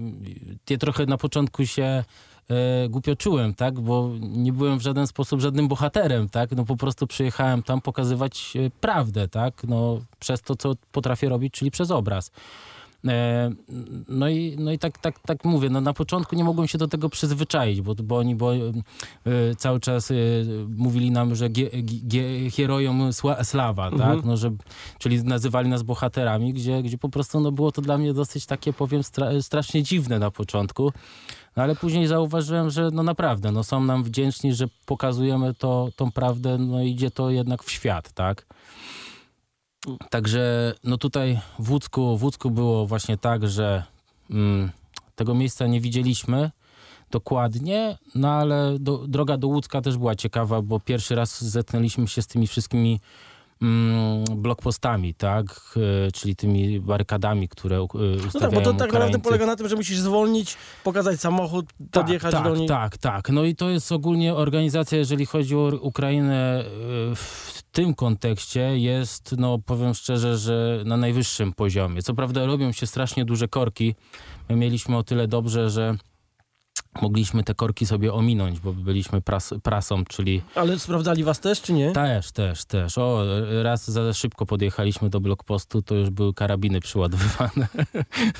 Ja 0.69 0.77
trochę 0.77 1.05
na 1.05 1.17
początku 1.17 1.65
się 1.65 2.03
e, 2.49 2.89
głupio 2.89 3.15
czułem, 3.15 3.53
tak? 3.53 3.79
Bo 3.79 4.11
nie 4.21 4.53
byłem 4.53 4.79
w 4.79 4.81
żaden 4.81 5.07
sposób 5.07 5.41
żadnym 5.41 5.67
bohaterem, 5.67 6.29
tak? 6.29 6.51
No 6.51 6.65
po 6.65 6.77
prostu 6.77 7.07
przyjechałem 7.07 7.63
tam 7.63 7.81
pokazywać 7.81 8.53
e, 8.55 8.69
prawdę, 8.81 9.27
tak? 9.27 9.63
No 9.63 9.99
przez 10.19 10.41
to, 10.41 10.55
co 10.55 10.73
potrafię 10.91 11.29
robić, 11.29 11.53
czyli 11.53 11.71
przez 11.71 11.91
obraz. 11.91 12.31
E, 13.07 13.49
no 14.07 14.29
i, 14.29 14.55
no 14.59 14.71
i 14.71 14.79
tak, 14.79 14.97
tak, 14.97 15.19
tak 15.19 15.45
mówię, 15.45 15.69
no 15.69 15.81
na 15.81 15.93
początku 15.93 16.35
nie 16.35 16.43
mogłem 16.43 16.67
się 16.67 16.77
do 16.77 16.87
tego 16.87 17.09
przyzwyczaić, 17.09 17.81
bo, 17.81 17.95
bo 17.95 18.17
oni 18.17 18.35
bo, 18.35 18.55
e, 18.55 18.61
cały 19.57 19.79
czas 19.79 20.11
e, 20.11 20.15
mówili 20.77 21.11
nam, 21.11 21.35
że 21.35 21.49
gie, 21.49 21.69
gie, 21.83 22.51
herojom 22.51 23.13
sła, 23.13 23.43
slawa, 23.43 23.87
Mhm. 23.87 24.15
tak? 24.17 24.25
No, 24.25 24.37
że, 24.37 24.51
czyli 24.97 25.23
nazywali 25.23 25.69
nas 25.69 25.83
bohaterami, 25.83 26.53
gdzie, 26.53 26.83
gdzie 26.83 26.97
po 26.97 27.09
prostu 27.09 27.39
no, 27.39 27.51
było 27.51 27.71
to 27.71 27.81
dla 27.81 27.97
mnie 27.97 28.13
dosyć 28.13 28.45
takie, 28.45 28.73
powiem, 28.73 29.03
stra, 29.03 29.41
strasznie 29.41 29.83
dziwne 29.83 30.19
na 30.19 30.31
początku. 30.31 30.91
No 31.55 31.63
ale 31.63 31.75
później 31.75 32.07
zauważyłem, 32.07 32.69
że 32.69 32.89
no 32.93 33.03
naprawdę, 33.03 33.51
no 33.51 33.63
są 33.63 33.83
nam 33.83 34.03
wdzięczni, 34.03 34.53
że 34.53 34.65
pokazujemy 34.85 35.53
to, 35.53 35.89
tą 35.95 36.11
prawdę, 36.11 36.57
no 36.57 36.83
idzie 36.83 37.11
to 37.11 37.29
jednak 37.29 37.63
w 37.63 37.71
świat, 37.71 38.11
tak? 38.13 38.45
Także 40.09 40.73
no 40.83 40.97
tutaj 40.97 41.39
w 41.59 41.71
Łódzku, 41.71 42.17
w 42.17 42.23
Łódzku 42.23 42.51
było 42.51 42.85
właśnie 42.85 43.17
tak, 43.17 43.47
że 43.47 43.83
mm, 44.29 44.71
tego 45.15 45.33
miejsca 45.33 45.67
nie 45.67 45.81
widzieliśmy 45.81 46.51
dokładnie, 47.11 47.97
no 48.15 48.31
ale 48.31 48.79
do, 48.79 49.07
droga 49.07 49.37
do 49.37 49.47
Łódzka 49.47 49.81
też 49.81 49.97
była 49.97 50.15
ciekawa, 50.15 50.61
bo 50.61 50.79
pierwszy 50.79 51.15
raz 51.15 51.43
zetknęliśmy 51.43 52.07
się 52.07 52.21
z 52.21 52.27
tymi 52.27 52.47
wszystkimi 52.47 52.99
blokpostami, 54.35 55.13
tak? 55.13 55.45
E, 56.07 56.11
czyli 56.11 56.35
tymi 56.35 56.79
barykadami, 56.79 57.49
które 57.49 57.75
e, 57.77 57.81
ustawiają 57.81 58.29
No 58.33 58.39
tak, 58.39 58.51
bo 58.51 58.61
to 58.61 58.73
tak 58.73 58.79
naprawdę 58.79 58.97
Ukraińcy. 58.97 59.19
polega 59.19 59.45
na 59.45 59.55
tym, 59.55 59.69
że 59.69 59.75
musisz 59.75 59.99
zwolnić, 59.99 60.57
pokazać 60.83 61.19
samochód, 61.19 61.65
podjechać 61.91 62.31
tak, 62.31 62.43
do 62.43 62.49
tak, 62.49 62.59
nich. 62.59 62.69
Tak, 62.69 62.97
tak. 62.97 63.29
No 63.29 63.43
i 63.43 63.55
to 63.55 63.69
jest 63.69 63.91
ogólnie 63.91 64.35
organizacja, 64.35 64.97
jeżeli 64.97 65.25
chodzi 65.25 65.55
o 65.55 65.71
Ukrainę 65.81 66.59
e, 66.59 66.65
w 67.15 67.63
tym 67.71 67.93
kontekście 67.95 68.79
jest, 68.79 69.35
no 69.37 69.57
powiem 69.65 69.93
szczerze, 69.93 70.37
że 70.37 70.83
na 70.85 70.97
najwyższym 70.97 71.53
poziomie. 71.53 72.01
Co 72.01 72.13
prawda 72.13 72.45
robią 72.45 72.71
się 72.71 72.87
strasznie 72.87 73.25
duże 73.25 73.47
korki. 73.47 73.95
My 74.49 74.55
mieliśmy 74.55 74.97
o 74.97 75.03
tyle 75.03 75.27
dobrze, 75.27 75.69
że 75.69 75.97
mogliśmy 77.01 77.43
te 77.43 77.53
korki 77.53 77.85
sobie 77.85 78.13
ominąć, 78.13 78.59
bo 78.59 78.73
byliśmy 78.73 79.21
pras, 79.21 79.53
prasą, 79.63 80.05
czyli 80.05 80.41
Ale 80.55 80.79
sprawdzali 80.79 81.23
was 81.23 81.39
też, 81.39 81.61
czy 81.61 81.73
nie? 81.73 81.91
też, 81.91 82.31
też, 82.31 82.65
też. 82.65 82.97
O, 82.97 83.23
raz 83.63 83.91
za 83.91 84.13
szybko 84.13 84.45
podjechaliśmy 84.45 85.09
do 85.09 85.19
blokpostu, 85.19 85.81
to 85.81 85.95
już 85.95 86.09
były 86.09 86.33
karabiny 86.33 86.79
przyładowywane. 86.79 87.67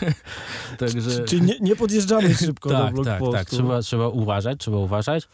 Także... 0.79 1.23
Czy 1.23 1.41
nie, 1.41 1.55
nie 1.61 1.75
podjeżdżamy 1.75 2.35
szybko 2.35 2.69
do 2.69 2.75
Tak, 2.75 2.83
tak, 2.85 2.93
blokpostu? 2.93 3.31
tak. 3.31 3.49
Trzeba, 3.49 3.81
trzeba 3.81 4.07
uważać, 4.07 4.59
trzeba 4.59 4.77
uważać. 4.77 5.27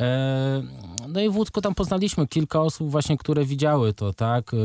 E, 0.00 0.62
no 1.08 1.20
i 1.20 1.28
w 1.30 1.36
Łódzku 1.36 1.60
tam 1.60 1.74
poznaliśmy 1.74 2.26
kilka 2.26 2.60
osób 2.60 2.90
właśnie, 2.90 3.16
które 3.16 3.44
widziały 3.44 3.94
to, 3.94 4.12
tak? 4.14 4.50
E, 4.54 4.56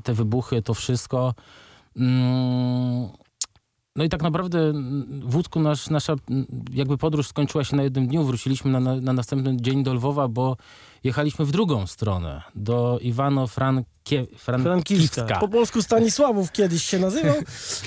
te 0.00 0.14
wybuchy, 0.14 0.62
to 0.62 0.74
wszystko. 0.74 1.34
No 3.96 4.04
i 4.04 4.08
tak 4.08 4.22
naprawdę 4.22 4.72
w 5.24 5.36
Łódzku 5.36 5.60
nasz, 5.60 5.90
nasza 5.90 6.14
jakby 6.72 6.98
podróż 6.98 7.28
skończyła 7.28 7.64
się 7.64 7.76
na 7.76 7.82
jednym 7.82 8.06
dniu. 8.06 8.24
Wróciliśmy 8.24 8.70
na, 8.70 8.80
na, 8.80 8.96
na 9.00 9.12
następny 9.12 9.56
dzień 9.56 9.82
do 9.84 9.94
Lwowa, 9.94 10.28
bo 10.28 10.56
jechaliśmy 11.04 11.44
w 11.44 11.50
drugą 11.50 11.86
stronę, 11.86 12.42
do 12.54 12.98
Iwano-Frankie, 13.02 14.26
Frankiwska. 14.38 15.38
Po 15.40 15.48
polsku 15.48 15.82
Stanisławów 15.82 16.52
kiedyś 16.52 16.84
się 16.84 16.98
nazywał. 16.98 17.34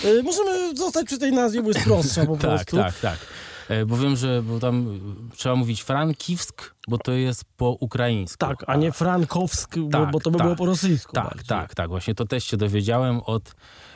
E, 0.04 0.24
Możemy 0.24 0.76
zostać 0.78 1.06
przy 1.06 1.20
tej 1.20 1.32
nazwie, 1.32 1.62
bo 1.62 1.68
jest 1.70 1.84
prostsza 1.84 2.26
po 2.26 2.38
Tak, 2.38 2.42
prostu. 2.42 2.78
tak, 2.78 3.00
tak. 3.00 3.20
E, 3.70 3.86
Bo 3.86 3.98
wiem, 3.98 4.16
że 4.16 4.42
bo 4.44 4.60
tam 4.60 5.00
trzeba 5.36 5.56
mówić 5.56 5.82
Frankiwsk, 5.82 6.76
bo 6.88 6.98
to 6.98 7.12
jest 7.12 7.44
po 7.58 7.70
ukraińsku. 7.80 8.38
Tak, 8.38 8.64
a 8.68 8.76
nie 8.76 8.92
Frankowsk, 8.92 9.78
bo, 9.80 9.90
Tak, 9.90 10.12
bo 10.12 10.20
to 10.20 10.32
by 10.32 10.38
tak. 10.38 10.48
było 10.48 10.56
po 10.56 10.66
rosyjsku. 10.66 11.14
Tak, 11.14 11.24
bardziej. 11.24 11.46
tak, 11.46 11.76
tak. 11.76 11.90
Właśnie 11.90 12.16
to 12.16 12.26
też 12.26 12.44
się 12.44 12.58
dowiedziałem 12.58 13.22
od 13.26 13.56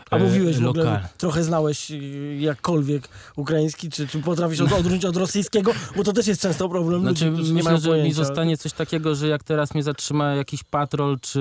A 0.09 0.17
e, 0.17 0.23
mówiłeś 0.23 0.59
w 0.59 0.67
ogóle, 0.67 0.83
lokal- 0.83 1.07
trochę 1.17 1.43
znałeś 1.43 1.91
y, 1.91 2.37
jakkolwiek 2.39 3.09
ukraiński, 3.35 3.89
czy, 3.89 4.07
czy 4.07 4.19
potrafisz 4.19 4.61
od, 4.61 4.71
odróżnić 4.71 5.05
od 5.05 5.17
rosyjskiego? 5.17 5.71
Bo 5.95 6.03
to 6.03 6.13
też 6.13 6.27
jest 6.27 6.41
często 6.41 6.69
problem 6.69 7.01
Znaczy, 7.01 7.25
ludzi, 7.25 7.35
którzy 7.35 7.53
nie 7.53 7.57
myślę, 7.57 7.71
mają 7.71 7.97
że 7.97 8.03
mi 8.03 8.13
zostanie 8.13 8.57
coś 8.57 8.73
takiego, 8.73 9.15
że 9.15 9.27
jak 9.27 9.43
teraz 9.43 9.73
mnie 9.73 9.83
zatrzyma 9.83 10.33
jakiś 10.33 10.63
patrol, 10.63 11.19
czy, 11.19 11.39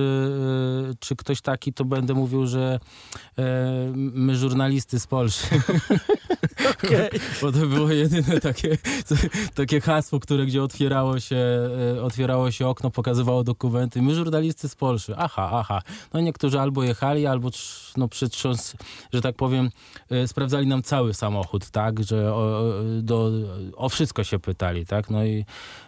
e, 0.90 0.94
czy 1.00 1.16
ktoś 1.16 1.40
taki, 1.40 1.72
to 1.72 1.84
będę 1.84 2.14
mówił, 2.14 2.46
że 2.46 2.80
e, 3.38 3.92
my 3.94 4.37
żurnalisty 4.37 5.00
z 5.00 5.06
Polski. 5.06 5.46
Okej. 6.70 7.10
Bo 7.42 7.52
to 7.52 7.58
było 7.58 7.90
jedyne 7.90 8.40
takie, 8.40 8.78
takie 9.54 9.80
hasło, 9.80 10.20
które 10.20 10.46
gdzie 10.46 10.62
otwierało 10.62 11.20
się, 11.20 11.37
e, 11.96 12.02
otwierało 12.02 12.50
się 12.50 12.66
okno, 12.66 12.90
pokazywało 12.90 13.44
dokumenty. 13.44 14.02
My 14.02 14.14
żurnalisty 14.14 14.68
z 14.68 14.75
Polski. 14.75 15.12
Aha, 15.16 15.50
aha. 15.52 15.82
No 16.12 16.20
niektórzy 16.20 16.60
albo 16.60 16.82
jechali, 16.82 17.26
albo 17.26 17.50
no 17.96 18.08
że 19.12 19.20
tak 19.20 19.36
powiem, 19.36 19.70
e, 20.10 20.28
sprawdzali 20.28 20.66
nam 20.66 20.82
cały 20.82 21.14
samochód, 21.14 21.70
tak, 21.70 22.04
że 22.04 22.34
o, 22.34 22.72
do, 23.02 23.30
o 23.76 23.88
wszystko 23.88 24.24
się 24.24 24.38
pytali, 24.38 24.86
tak. 24.86 25.10
No 25.10 25.24
i, 25.24 25.44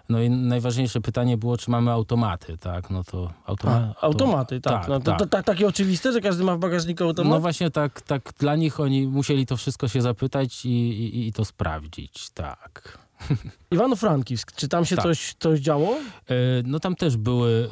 no 0.08 0.20
i 0.22 0.30
najważniejsze 0.30 1.00
pytanie 1.00 1.36
było, 1.36 1.56
czy 1.56 1.70
mamy 1.70 1.90
automaty, 1.90 2.58
tak. 2.58 2.90
No 2.90 3.04
to 3.04 3.32
automa- 3.46 3.94
A, 3.96 4.00
automaty, 4.00 4.60
tak. 4.60 4.80
tak, 4.80 4.88
no, 4.88 4.98
to, 5.00 5.04
tak. 5.10 5.18
to, 5.18 5.26
tak 5.26 5.44
takie 5.46 5.66
oczywiste, 5.66 6.12
że 6.12 6.20
każdy 6.20 6.44
ma 6.44 6.56
w 6.56 6.58
bagażniku 6.58 7.04
automat? 7.04 7.30
No 7.32 7.40
właśnie 7.40 7.70
tak, 7.70 8.00
tak 8.00 8.32
dla 8.38 8.56
nich 8.56 8.80
oni 8.80 9.06
musieli 9.06 9.46
to 9.46 9.56
wszystko 9.56 9.88
się 9.88 10.02
zapytać 10.02 10.64
i, 10.66 10.68
i, 10.70 11.28
i 11.28 11.32
to 11.32 11.44
sprawdzić, 11.44 12.30
tak. 12.30 12.98
Iwano-Frankiwsk, 13.72 14.52
czy 14.56 14.68
tam 14.68 14.84
się 14.84 14.96
Tak. 14.96 15.02
coś, 15.04 15.34
coś 15.38 15.60
działo? 15.60 15.96
E, 15.96 16.34
No 16.64 16.80
tam 16.80 16.96
też 16.96 17.16
były, 17.16 17.68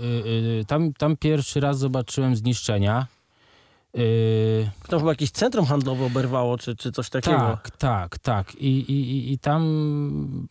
e, 0.60 0.64
tam, 0.64 0.92
tam 0.92 1.16
pierwszy 1.16 1.60
raz 1.60 1.78
zobaczyłem 1.78 2.36
zniszczenia. 2.36 3.06
E, 3.94 4.00
Tam 4.88 4.98
chyba 5.00 5.10
jakieś 5.12 5.30
centrum 5.30 5.66
handlowe 5.66 6.04
oberwało, 6.06 6.58
czy, 6.58 6.76
czy 6.76 6.92
coś 6.92 7.10
takiego. 7.10 7.36
Tak, 7.36 7.70
tak, 7.70 8.18
tak. 8.18 8.54
I, 8.54 8.66
i, 8.78 9.00
i- 9.10 9.32
i 9.32 9.38
tam 9.38 9.62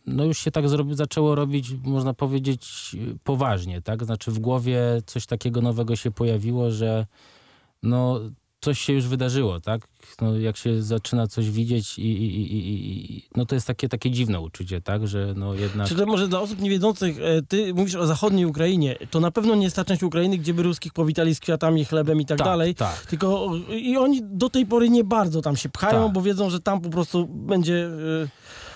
no 0.06 0.24
już 0.24 0.38
się 0.38 0.50
tak 0.50 0.68
zrobi, 0.68 0.94
zaczęło 0.94 1.34
robić, 1.34 1.70
można 1.84 2.14
powiedzieć, 2.14 2.96
poważnie, 3.24 3.82
tak? 3.82 4.04
Znaczy 4.04 4.30
w 4.30 4.38
głowie 4.38 4.80
coś 5.06 5.26
takiego 5.26 5.60
nowego 5.60 5.96
się 5.96 6.10
pojawiło, 6.10 6.70
że 6.70 7.06
no 7.82 8.20
coś 8.60 8.80
się 8.80 8.92
już 8.92 9.06
wydarzyło, 9.06 9.60
tak? 9.60 9.88
No, 10.20 10.38
jak 10.38 10.56
się 10.56 10.82
zaczyna 10.82 11.26
coś 11.26 11.50
widzieć 11.50 11.98
i, 11.98 12.02
i, 12.02 12.52
i, 12.52 13.16
i- 13.16 13.28
no 13.36 13.46
to 13.46 13.54
jest 13.54 13.66
takie, 13.66 13.88
takie 13.88 14.10
dziwne 14.10 14.40
uczucie, 14.40 14.80
tak? 14.80 15.08
Że 15.08 15.34
no 15.36 15.54
jednak... 15.54 15.88
Czy 15.88 15.94
to 15.94 16.06
może 16.06 16.28
dla 16.28 16.40
osób 16.40 16.60
niewiedzących, 16.60 17.18
e, 17.20 17.42
ty 17.42 17.74
mówisz 17.74 17.94
o 17.94 18.06
zachodniej 18.06 18.46
Ukrainie, 18.46 18.96
to 19.10 19.20
na 19.20 19.30
pewno 19.30 19.54
nie 19.54 19.64
jest 19.64 19.76
ta 19.76 19.84
część 19.84 20.02
Ukrainy, 20.02 20.38
gdzie 20.38 20.54
by 20.54 20.62
ruskich 20.62 20.92
powitali 20.92 21.34
z 21.34 21.40
kwiatami, 21.40 21.84
chlebem 21.84 22.20
i 22.20 22.26
tak, 22.26 22.38
dalej. 22.38 22.74
Tak, 22.74 23.06
Tylko 23.06 23.50
i 23.70 23.96
oni 23.96 24.20
do 24.24 24.50
tej 24.50 24.66
pory 24.66 24.88
nie 24.90 25.04
bardzo 25.04 25.42
tam 25.42 25.56
się 25.56 25.68
pchają, 25.68 26.04
Tak. 26.04 26.12
bo 26.12 26.22
wiedzą, 26.22 26.50
że 26.50 26.60
tam 26.60 26.80
po 26.80 26.90
prostu 26.90 27.26
będzie. 27.26 27.86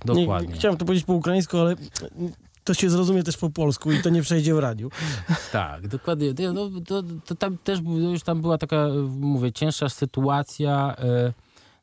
e, 0.07 0.15
Nie, 0.15 0.21
dokładnie. 0.21 0.55
chciałem 0.55 0.77
to 0.77 0.85
powiedzieć 0.85 1.05
po 1.07 1.13
ukraińsku, 1.13 1.59
ale 1.59 1.77
to 2.65 2.75
się 2.75 2.91
zrozumie 2.91 3.23
też 3.23 3.37
po 3.37 3.51
polsku 3.51 3.93
i 3.93 4.03
to 4.03 4.11
nie 4.11 4.23
przejdzie 4.23 4.55
w 4.55 4.59
radiu. 4.59 4.91
Tak, 5.53 5.89
dokładnie. 5.89 6.35
Nie, 6.39 6.53
No, 6.53 6.71
to, 6.87 7.03
to 7.27 7.35
tam 7.35 7.59
też 7.59 7.81
był- 7.81 7.99
już 7.99 8.23
tam 8.23 8.41
była 8.41 8.59
taka, 8.59 8.89
mówię, 9.21 9.53
cięższa 9.53 9.89
sytuacja. 9.89 10.95
e, 10.99 11.33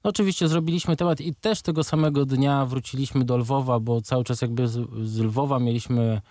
No 0.03 0.09
oczywiście 0.09 0.47
zrobiliśmy 0.47 0.95
temat 0.95 1.21
i 1.21 1.35
też 1.35 1.61
tego 1.61 1.83
samego 1.83 2.25
dnia 2.25 2.65
wróciliśmy 2.65 3.25
do 3.25 3.37
Lwowa, 3.37 3.79
bo 3.79 4.01
cały 4.01 4.23
czas 4.23 4.41
jakby 4.41 4.67
z, 4.67 4.87
z 5.03 5.19
Lwowa 5.19 5.59
mieliśmy 5.59 6.21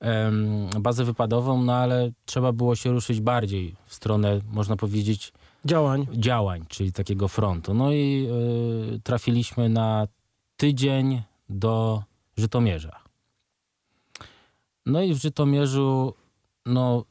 em, 0.00 0.68
bazę 0.80 1.04
wypadową, 1.04 1.62
no 1.62 1.74
ale 1.74 2.10
trzeba 2.24 2.52
było 2.52 2.76
się 2.76 2.90
ruszyć 2.92 3.20
bardziej 3.20 3.74
w 3.86 3.94
stronę, 3.94 4.40
można 4.52 4.76
powiedzieć, 4.76 5.32
Działań. 5.64 6.06
działań, 6.12 6.64
czyli 6.68 6.92
takiego 6.92 7.28
frontu. 7.28 7.74
No 7.74 7.92
i 7.92 8.28
e, 8.94 8.98
trafiliśmy 8.98 9.68
na 9.68 10.06
tydzień 10.56 11.22
do 11.48 12.02
Żytomierza. 12.36 13.03
No 14.86 15.02
i 15.02 15.14
w 15.14 15.18
Żytomierzu, 15.22 16.14
no 16.66 17.04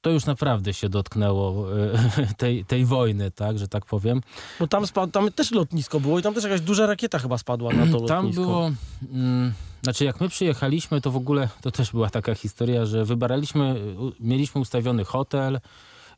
to 0.00 0.10
już 0.10 0.26
naprawdę 0.26 0.74
się 0.74 0.88
dotknęło 0.88 1.66
e, 1.78 2.34
tej, 2.36 2.64
tej 2.64 2.84
wojny, 2.84 3.30
tak, 3.30 3.58
że 3.58 3.68
tak 3.68 3.84
powiem. 3.86 4.20
Bo 4.60 4.66
tam, 4.66 4.86
spadł, 4.86 5.12
tam 5.12 5.32
też 5.32 5.50
lotnisko 5.50 6.00
było 6.00 6.18
i 6.18 6.22
tam 6.22 6.34
też 6.34 6.44
jakaś 6.44 6.60
duża 6.60 6.86
rakieta 6.86 7.18
chyba 7.18 7.38
spadła 7.38 7.72
na 7.72 7.86
to 7.86 7.92
lotnisko. 8.00 8.08
Tam 8.08 8.30
było, 8.32 8.70
mm, 9.12 9.52
znaczy 9.82 10.04
jak 10.04 10.20
my 10.20 10.28
przyjechaliśmy, 10.28 11.00
to 11.00 11.10
w 11.10 11.16
ogóle 11.16 11.48
to 11.60 11.70
też 11.70 11.90
była 11.90 12.10
taka 12.10 12.34
historia, 12.34 12.86
że 12.86 13.04
wybraliśmy, 13.04 13.74
u- 13.98 14.12
mieliśmy 14.20 14.60
ustawiony 14.60 15.04
hotel, 15.04 15.60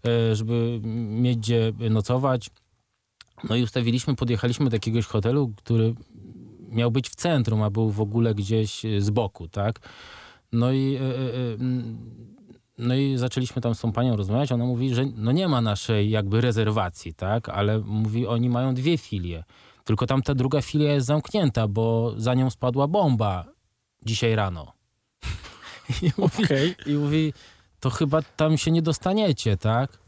e, 0.07 0.37
żeby 0.37 0.81
mieć 1.11 1.39
gdzie 1.39 1.73
nocować. 1.91 2.51
No 3.49 3.57
i 3.57 3.63
ustawiliśmy, 3.63 4.17
podjechaliśmy 4.17 4.71
do 4.71 4.77
jakiegoś 4.77 5.07
hotelu, 5.07 5.53
który 5.57 5.95
miał 6.69 6.91
być 6.91 7.09
w 7.11 7.15
centrum, 7.15 7.63
a 7.63 7.71
był 7.71 7.91
w 7.91 8.01
ogóle 8.01 8.35
gdzieś 8.35 8.85
e, 8.85 9.01
z 9.01 9.11
boku, 9.11 9.49
tak? 9.49 9.81
No 10.53 10.73
i, 10.73 10.97
e, 10.97 11.01
e, 11.01 11.05
e, 11.05 11.57
no 12.79 12.95
i 12.95 13.17
zaczęliśmy 13.19 13.63
tam 13.63 13.75
z 13.75 13.81
tą 13.81 13.93
panią 13.93 14.17
rozmawiać. 14.17 14.53
Ona 14.53 14.65
mówi, 14.65 14.95
że 14.95 15.05
no 15.17 15.33
nie 15.33 15.49
ma 15.49 15.61
naszej 15.61 16.11
jakby 16.11 16.41
rezerwacji, 16.41 17.15
tak? 17.15 17.49
Ale 17.49 17.79
mówi, 17.79 18.27
oni 18.27 18.49
mają 18.49 18.75
dwie 18.75 18.99
filie. 18.99 19.45
Tylko 19.85 20.07
tam 20.07 20.23
ta 20.23 20.35
druga 20.35 20.63
filia 20.63 20.93
jest 20.93 21.07
zamknięta, 21.07 21.69
bo 21.69 22.15
za 22.17 22.35
nią 22.35 22.51
spadła 22.51 22.89
bomba 22.89 23.45
dzisiaj 24.03 24.35
rano. 24.35 24.73
I 26.03 26.11
mówi, 26.19 26.45
Okej. 26.45 26.75
i 26.87 26.95
mówi 26.95 27.33
to 27.81 27.91
chyba 27.91 28.23
tam 28.23 28.59
się 28.59 28.71
nie 28.71 28.83
dostaniecie, 28.83 29.57
tak? 29.57 29.99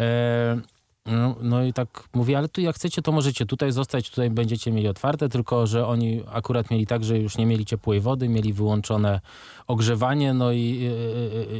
E, 0.00 0.60
no, 1.06 1.36
no 1.40 1.64
i 1.64 1.72
tak 1.72 2.08
mówię, 2.14 2.38
ale 2.38 2.48
tu 2.48 2.60
jak 2.60 2.76
chcecie, 2.76 3.02
to 3.02 3.12
możecie 3.12 3.46
tutaj 3.46 3.72
zostać, 3.72 4.10
tutaj 4.10 4.30
będziecie 4.30 4.72
mieli 4.72 4.88
otwarte, 4.88 5.28
tylko 5.28 5.66
że 5.66 5.86
oni 5.86 6.22
akurat 6.32 6.70
mieli 6.70 6.86
tak, 6.86 7.04
że 7.04 7.18
już 7.18 7.38
nie 7.38 7.46
mieli 7.46 7.64
ciepłej 7.64 8.00
wody, 8.00 8.28
mieli 8.28 8.52
wyłączone 8.52 9.20
ogrzewanie, 9.66 10.34
no 10.34 10.52
i, 10.52 10.90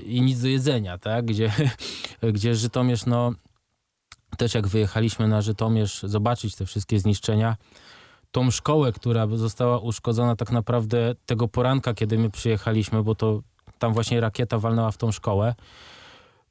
i, 0.04 0.16
i 0.16 0.20
nic 0.20 0.42
do 0.42 0.48
jedzenia, 0.48 0.98
tak? 0.98 1.24
Gdzie, 1.24 1.52
gdzie 2.32 2.54
Żytomierz, 2.54 3.06
no 3.06 3.32
też 4.38 4.54
jak 4.54 4.68
wyjechaliśmy 4.68 5.28
na 5.28 5.42
Żytomierz 5.42 6.02
zobaczyć 6.02 6.56
te 6.56 6.66
wszystkie 6.66 6.98
zniszczenia, 6.98 7.56
tą 8.30 8.50
szkołę, 8.50 8.92
która 8.92 9.26
została 9.26 9.78
uszkodzona 9.78 10.36
tak 10.36 10.50
naprawdę 10.50 11.14
tego 11.26 11.48
poranka, 11.48 11.94
kiedy 11.94 12.18
my 12.18 12.30
przyjechaliśmy, 12.30 13.02
bo 13.02 13.14
to 13.14 13.42
tam 13.78 13.92
właśnie 13.94 14.20
rakieta 14.20 14.58
walnęła 14.58 14.90
w 14.90 14.96
tą 14.96 15.12
szkołę, 15.12 15.54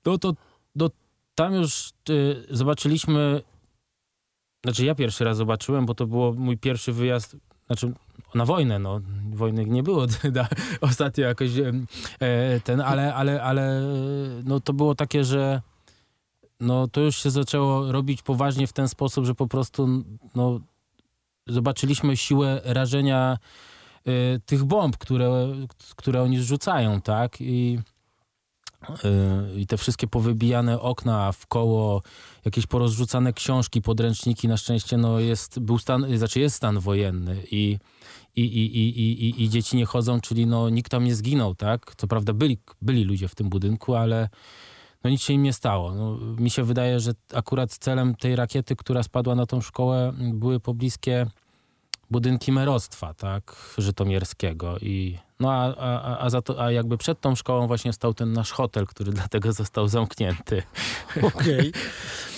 no 0.06 0.18
to 0.18 0.34
no, 0.76 0.90
tam 1.36 1.54
już 1.54 1.94
y, 2.10 2.46
zobaczyliśmy, 2.50 3.42
znaczy 4.66 4.86
ja 4.86 4.96
pierwszy 4.96 5.24
raz 5.24 5.38
zobaczyłem, 5.38 5.86
bo 5.86 5.96
to 5.96 6.08
było 6.08 6.34
mój 6.34 6.58
pierwszy 6.58 6.94
wyjazd, 6.94 7.36
znaczy 7.68 7.94
na 8.36 8.46
wojnę, 8.46 8.80
no 8.80 9.02
wojny 9.34 9.66
nie 9.66 9.84
było 9.84 10.06
ostatnio 10.82 11.28
jakoś 11.28 11.50
e, 11.58 12.60
ten, 12.64 12.82
ale, 12.82 13.16
ale, 13.16 13.44
ale 13.44 13.82
no 14.44 14.60
to 14.60 14.74
było 14.74 14.96
takie, 14.96 15.24
że 15.24 15.62
no 16.60 16.88
to 16.88 17.02
już 17.02 17.24
się 17.24 17.30
zaczęło 17.30 17.92
robić 17.92 18.22
poważnie 18.22 18.68
w 18.68 18.74
ten 18.74 18.88
sposób, 18.88 19.26
że 19.26 19.36
po 19.36 19.48
prostu 19.48 20.04
no 20.36 20.60
zobaczyliśmy 21.48 22.18
siłę 22.18 22.62
rażenia 22.64 23.38
y, 24.08 24.42
tych 24.46 24.64
bomb, 24.64 24.98
które, 24.98 25.48
które 25.96 26.22
oni 26.22 26.40
zrzucają, 26.40 27.02
tak? 27.02 27.42
I, 27.42 27.80
y, 27.80 27.95
I 29.56 29.68
te 29.68 29.78
wszystkie 29.78 30.08
powybijane 30.08 30.80
okna 30.80 31.32
w 31.32 31.48
koło, 31.48 32.02
jakieś 32.46 32.68
porozrzucane 32.68 33.34
książki, 33.34 33.82
podręczniki, 33.82 34.48
na 34.48 34.58
szczęście 34.58 34.98
no 34.98 35.20
jest, 35.20 35.60
był 35.60 35.80
stan, 35.80 36.18
znaczy 36.18 36.40
jest 36.40 36.56
stan 36.56 36.80
wojenny 36.80 37.44
i, 37.52 37.78
i, 38.36 38.42
i, 38.42 38.78
i, 38.78 39.26
i, 39.26 39.44
i 39.44 39.50
dzieci 39.50 39.78
nie 39.78 39.86
chodzą, 39.86 40.22
czyli 40.22 40.48
no 40.48 40.70
nikt 40.70 40.92
tam 40.92 41.04
nie 41.04 41.16
zginął, 41.16 41.56
tak? 41.56 41.94
Co 41.98 42.08
prawda 42.08 42.34
byli, 42.34 42.58
byli 42.82 43.04
ludzie 43.04 43.28
w 43.28 43.36
tym 43.36 43.50
budynku, 43.50 43.96
ale 43.96 44.30
no 45.04 45.10
nic 45.10 45.22
się 45.22 45.34
im 45.34 45.44
nie 45.44 45.54
stało. 45.54 45.94
No, 45.94 46.18
mi 46.38 46.50
się 46.50 46.64
wydaje, 46.64 47.00
że 47.00 47.12
akurat 47.34 47.78
celem 47.78 48.16
tej 48.16 48.36
rakiety, 48.36 48.76
która 48.76 49.04
spadła 49.04 49.36
na 49.36 49.46
tą 49.46 49.62
szkołę, 49.62 50.14
były 50.34 50.60
pobliskie 50.60 51.28
budynki 52.12 52.52
merostwa, 52.52 53.14
tak, 53.14 53.74
żytomierskiego 53.78 54.78
i 54.80 55.18
no 55.40 55.52
a, 55.52 55.76
a, 55.76 56.20
a, 56.20 56.30
za 56.30 56.42
to, 56.42 56.64
a 56.64 56.72
jakby 56.72 56.98
przed 56.98 57.22
tą 57.22 57.36
szkołą 57.36 57.68
właśnie 57.68 57.94
stał 57.94 58.14
ten 58.14 58.34
nasz 58.34 58.52
hotel, 58.52 58.88
który 58.88 59.12
dlatego 59.22 59.54
został 59.54 59.88
zamknięty. 59.88 60.64
Okej. 61.24 61.70
Okay. 61.70 61.72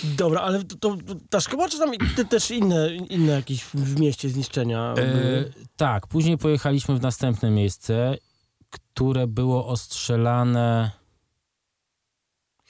Dobra, 0.18 0.40
ale 0.40 0.64
to, 0.64 0.76
to, 0.76 0.96
ta 1.30 1.40
szkoła, 1.40 1.68
czy 1.68 1.78
tam 1.78 1.90
te, 2.16 2.24
też 2.24 2.50
inne, 2.50 2.94
inne 2.94 3.32
jakieś 3.32 3.64
w 3.64 4.00
mieście 4.00 4.28
zniszczenia? 4.28 4.94
E, 4.98 5.44
tak, 5.76 6.06
później 6.06 6.38
pojechaliśmy 6.38 6.94
w 6.94 7.02
następne 7.02 7.50
miejsce, 7.50 8.16
które 8.70 9.26
było 9.26 9.66
ostrzelane 9.66 10.90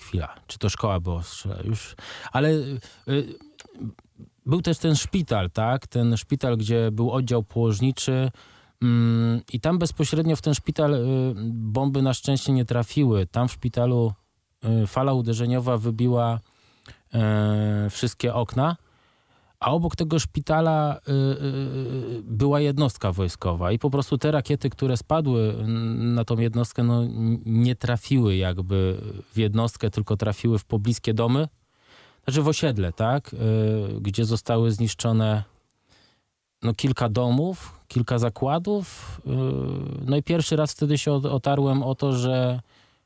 chwila, 0.00 0.34
czy 0.46 0.58
to 0.58 0.68
szkoła 0.68 1.00
była 1.00 1.16
ostrzelana 1.16 1.62
już, 1.64 1.94
ale 2.32 2.48
y, 2.48 3.38
był 4.48 4.62
też 4.62 4.78
ten 4.78 4.96
szpital, 4.96 5.50
tak? 5.50 5.86
Ten 5.86 6.16
szpital, 6.16 6.56
gdzie 6.56 6.90
był 6.92 7.10
oddział 7.10 7.42
położniczy. 7.42 8.30
Mm, 8.82 9.40
I 9.52 9.60
tam 9.60 9.78
bezpośrednio 9.78 10.36
w 10.36 10.42
ten 10.42 10.54
szpital 10.54 10.94
y, 10.94 10.98
bomby 11.52 12.02
na 12.02 12.14
szczęście 12.14 12.52
nie 12.52 12.64
trafiły. 12.64 13.26
Tam 13.26 13.48
w 13.48 13.52
szpitalu 13.52 14.12
y, 14.82 14.86
fala 14.86 15.12
uderzeniowa 15.12 15.78
wybiła 15.78 16.40
y, 17.86 17.90
wszystkie 17.90 18.34
okna, 18.34 18.76
a 19.60 19.70
obok 19.70 19.96
tego 19.96 20.18
szpitala 20.18 21.00
była 22.22 22.60
jednostka 22.60 23.12
wojskowa. 23.12 23.72
I 23.72 23.78
po 23.78 23.90
prostu 23.90 24.18
te 24.18 24.30
rakiety, 24.30 24.70
które 24.70 24.96
spadły 24.96 25.54
na 25.96 26.24
tą 26.24 26.38
jednostkę, 26.38 26.82
no, 26.82 27.02
nie 27.46 27.76
trafiły 27.76 28.36
jakby 28.36 29.00
w 29.32 29.38
jednostkę, 29.38 29.90
tylko 29.90 30.16
trafiły 30.16 30.58
w 30.58 30.64
pobliskie 30.64 31.14
domy 31.14 31.48
znaczy 32.28 32.42
w 32.42 32.48
osiedle, 32.48 32.92
tak, 32.92 33.32
yy, 33.32 34.00
gdzie 34.00 34.24
zostały 34.24 34.72
zniszczone 34.72 35.42
no, 36.62 36.74
kilka 36.74 37.08
domów, 37.08 37.80
kilka 37.88 38.18
zakładów. 38.18 39.20
Yy, 39.26 39.32
no 40.06 40.16
i 40.16 40.22
pierwszy 40.22 40.56
raz 40.56 40.72
wtedy 40.72 40.98
się 40.98 41.12
otarłem 41.12 41.82
o 41.82 41.94
to, 41.94 42.12
że 42.12 42.60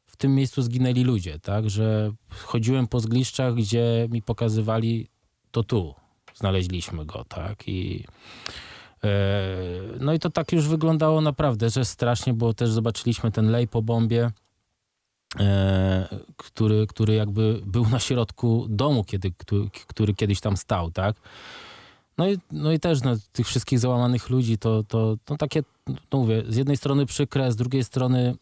w 0.07 0.17
tym 0.17 0.35
miejscu 0.35 0.63
zginęli 0.63 1.05
ludzie, 1.05 1.39
tak, 1.39 1.71
że 1.71 2.13
chodziłem 2.31 2.87
po 2.87 3.01
zgliszczach, 3.01 3.55
gdzie 3.55 4.09
mi 4.11 4.23
pokazywali, 4.23 5.09
to 5.51 5.63
tu 5.63 5.95
znaleźliśmy 6.35 7.07
go, 7.07 7.25
tak, 7.25 7.69
i 7.69 8.05
yy, 9.03 9.11
no 10.01 10.13
i 10.13 10.19
to 10.19 10.31
tak 10.31 10.53
już 10.53 10.69
wyglądało 10.69 11.21
naprawdę, 11.21 11.71
że 11.71 11.85
strasznie, 11.85 12.35
bo 12.35 12.55
też 12.55 12.71
zobaczyliśmy 12.71 13.31
ten 13.31 13.51
lej 13.51 13.69
po 13.69 13.83
bombie, 13.83 14.21
E, 14.21 14.33
który, 16.37 16.87
który 16.87 17.15
jakby 17.15 17.61
był 17.67 17.89
na 17.89 17.99
środku 17.99 18.67
domu, 18.69 19.05
kiedy, 19.05 19.31
który, 19.31 19.71
który 19.87 20.15
kiedyś 20.15 20.41
tam 20.41 20.57
stał, 20.57 20.91
tak? 20.91 21.17
No 22.19 22.29
i, 22.29 22.39
no 22.51 22.73
i 22.73 22.81
też 22.81 23.03
no, 23.03 23.17
tych 23.33 23.47
wszystkich 23.47 23.79
załamanych 23.79 24.31
ludzi 24.31 24.59
to, 24.59 24.85
to, 24.85 25.17
to 25.25 25.37
takie, 25.37 25.63
no 25.87 26.19
mówię, 26.19 26.43
z 26.49 26.57
jednej 26.57 26.77
strony 26.77 27.07
przykre, 27.07 27.53
z 27.53 27.57
drugiej 27.57 27.85
strony, 27.85 28.35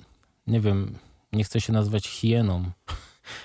nie 0.46 0.60
wiem, 0.60 0.98
nie 1.32 1.44
chcę 1.44 1.60
się 1.60 1.72
nazwać 1.72 2.08
hieną, 2.08 2.70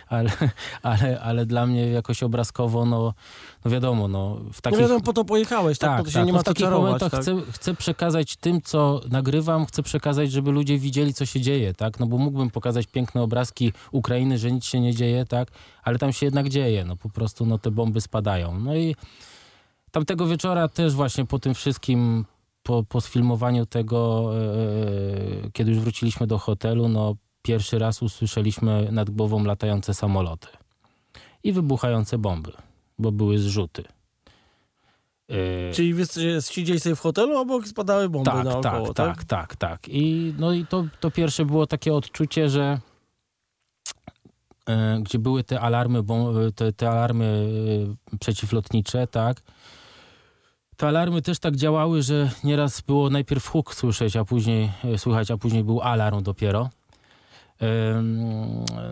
ale, 0.08 0.32
ale, 0.84 1.22
ale 1.22 1.46
dla 1.46 1.68
mnie 1.68 1.88
jakoś 1.88 2.24
obrazkowo, 2.24 2.86
no, 2.86 3.14
no 3.66 3.72
wiadomo, 3.72 4.08
no 4.08 4.40
w 4.54 4.62
takich... 4.62 4.80
No 4.80 4.84
wiadomo, 4.84 5.02
po 5.02 5.14
to 5.14 5.26
pojechałeś, 5.26 5.78
tak? 5.78 5.90
tak, 5.90 6.06
to 6.06 6.12
się 6.12 6.14
tak, 6.14 6.26
nie 6.26 6.34
ma 6.34 6.40
no 6.40 6.42
w 6.42 6.46
takich 6.46 6.70
momentach 6.70 7.12
tak? 7.12 7.22
chcę, 7.22 7.36
chcę 7.52 7.74
przekazać 7.74 8.36
tym, 8.36 8.62
co 8.62 9.02
nagrywam, 9.10 9.66
chcę 9.66 9.84
przekazać, 9.84 10.32
żeby 10.32 10.52
ludzie 10.52 10.78
widzieli, 10.78 11.14
co 11.14 11.26
się 11.26 11.42
dzieje, 11.42 11.74
tak? 11.74 12.00
No 12.00 12.08
bo 12.08 12.18
mógłbym 12.18 12.50
pokazać 12.50 12.88
piękne 12.88 13.22
obrazki 13.22 13.74
Ukrainy, 13.92 14.38
że 14.38 14.52
nic 14.52 14.66
się 14.66 14.80
nie 14.80 14.96
dzieje, 14.96 15.26
tak? 15.26 15.48
Ale 15.84 16.00
tam 16.00 16.14
się 16.14 16.26
jednak 16.26 16.50
dzieje, 16.50 16.86
no 16.86 16.96
po 16.96 17.10
prostu, 17.10 17.46
no 17.46 17.58
te 17.58 17.72
bomby 17.72 18.02
spadają. 18.02 18.60
No 18.60 18.76
i 18.76 18.96
tamtego 19.92 20.28
wieczora 20.28 20.68
też 20.68 20.94
właśnie 20.94 21.26
po 21.26 21.40
tym 21.40 21.54
wszystkim 21.54 22.26
po, 22.64 22.84
po 22.84 23.02
sfilmowaniu 23.02 23.66
tego, 23.66 24.32
yy, 25.44 25.52
kiedy 25.54 25.72
już 25.72 25.80
wróciliśmy 25.80 26.28
do 26.28 26.38
hotelu, 26.38 26.90
no 26.90 27.16
pierwszy 27.46 27.80
raz 27.80 28.02
usłyszeliśmy 28.02 28.88
nad 28.92 29.10
głową 29.10 29.44
latające 29.44 29.94
samoloty 29.94 30.48
i 31.44 31.54
wybuchające 31.54 32.18
bomby, 32.18 32.52
bo 33.00 33.12
były 33.12 33.40
zrzuty. 33.40 33.84
Yy... 35.30 35.72
Czyli 35.74 35.94
wy 35.94 36.04
siedzieli 36.50 36.80
sobie 36.80 36.96
w 36.96 37.00
hotelu, 37.00 37.38
obok 37.38 37.68
spadały 37.68 38.10
bomby 38.10 38.32
tak, 38.32 38.46
naokoło, 38.46 38.94
tak? 38.94 38.96
Tak, 38.96 39.24
tak, 39.24 39.26
tak, 39.26 39.56
tak. 39.56 39.90
I, 39.90 40.34
no 40.38 40.54
i 40.54 40.66
to, 40.66 40.86
to 41.00 41.12
pierwsze 41.12 41.46
było 41.46 41.68
takie 41.68 41.94
odczucie, 41.94 42.50
że 42.50 42.80
yy, 44.68 44.76
gdzie 45.02 45.20
były 45.20 45.44
te 45.44 45.60
alarmy, 45.60 46.04
te, 46.56 46.74
te 46.74 46.90
alarmy 46.90 47.50
yy, 48.12 48.18
przeciwlotnicze, 48.20 49.08
tak, 49.08 49.42
te 50.78 50.88
alarmy 50.88 51.22
też 51.22 51.40
tak 51.40 51.56
działały, 51.56 52.02
że 52.02 52.30
nieraz 52.44 52.82
było 52.82 53.10
najpierw 53.10 53.48
huk 53.48 53.76
słyszeć, 53.76 54.16
a 54.16 54.26
później 54.26 54.72
yy, 54.84 54.98
słychać, 54.98 55.32
a 55.32 55.38
później 55.38 55.64
był 55.64 55.82
alarm 55.82 56.24
dopiero. 56.24 56.70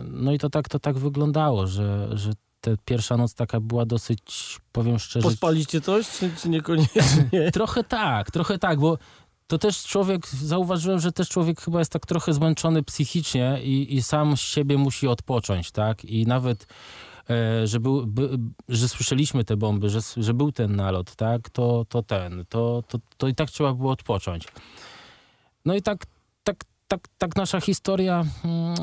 No 0.04 0.32
i 0.32 0.38
to 0.38 0.50
tak, 0.50 0.68
to 0.68 0.78
tak 0.78 0.98
wyglądało, 0.98 1.66
że, 1.66 2.08
że 2.18 2.32
ta 2.60 2.70
pierwsza 2.84 3.16
noc 3.16 3.34
taka 3.34 3.60
była 3.60 3.86
dosyć, 3.86 4.58
powiem 4.72 4.98
szczerze... 4.98 5.28
Pospaliście 5.28 5.80
coś, 5.80 6.10
czy, 6.10 6.30
czy 6.42 6.48
niekoniecznie? 6.48 7.50
trochę 7.52 7.84
tak, 7.84 8.30
trochę 8.30 8.58
tak, 8.58 8.78
bo 8.78 8.98
to 9.46 9.58
też 9.58 9.84
człowiek, 9.84 10.28
zauważyłem, 10.28 11.00
że 11.00 11.12
też 11.12 11.28
człowiek 11.28 11.60
chyba 11.60 11.78
jest 11.78 11.92
tak 11.92 12.06
trochę 12.06 12.32
zmęczony 12.32 12.82
psychicznie 12.82 13.60
i, 13.62 13.96
i 13.96 14.02
sam 14.02 14.36
z 14.36 14.40
siebie 14.40 14.78
musi 14.78 15.08
odpocząć, 15.08 15.70
tak? 15.70 16.04
I 16.04 16.26
nawet, 16.26 16.66
e, 17.30 17.66
że, 17.66 17.80
był, 17.80 18.06
by, 18.06 18.38
że 18.68 18.88
słyszeliśmy 18.88 19.44
te 19.44 19.56
bomby, 19.56 19.90
że, 19.90 20.00
że 20.16 20.34
był 20.34 20.52
ten 20.52 20.76
nalot, 20.76 21.16
tak? 21.16 21.50
To, 21.50 21.86
to 21.88 22.02
ten, 22.02 22.44
to, 22.48 22.82
to, 22.88 22.98
to 23.16 23.28
i 23.28 23.34
tak 23.34 23.50
trzeba 23.50 23.74
było 23.74 23.92
odpocząć. 23.92 24.48
No 25.64 25.74
i 25.74 25.82
tak, 25.82 26.06
tak 26.88 27.08
tak, 27.18 27.36
nasza 27.36 27.60
historia 27.60 28.24
mm, 28.44 28.72
e, 28.72 28.74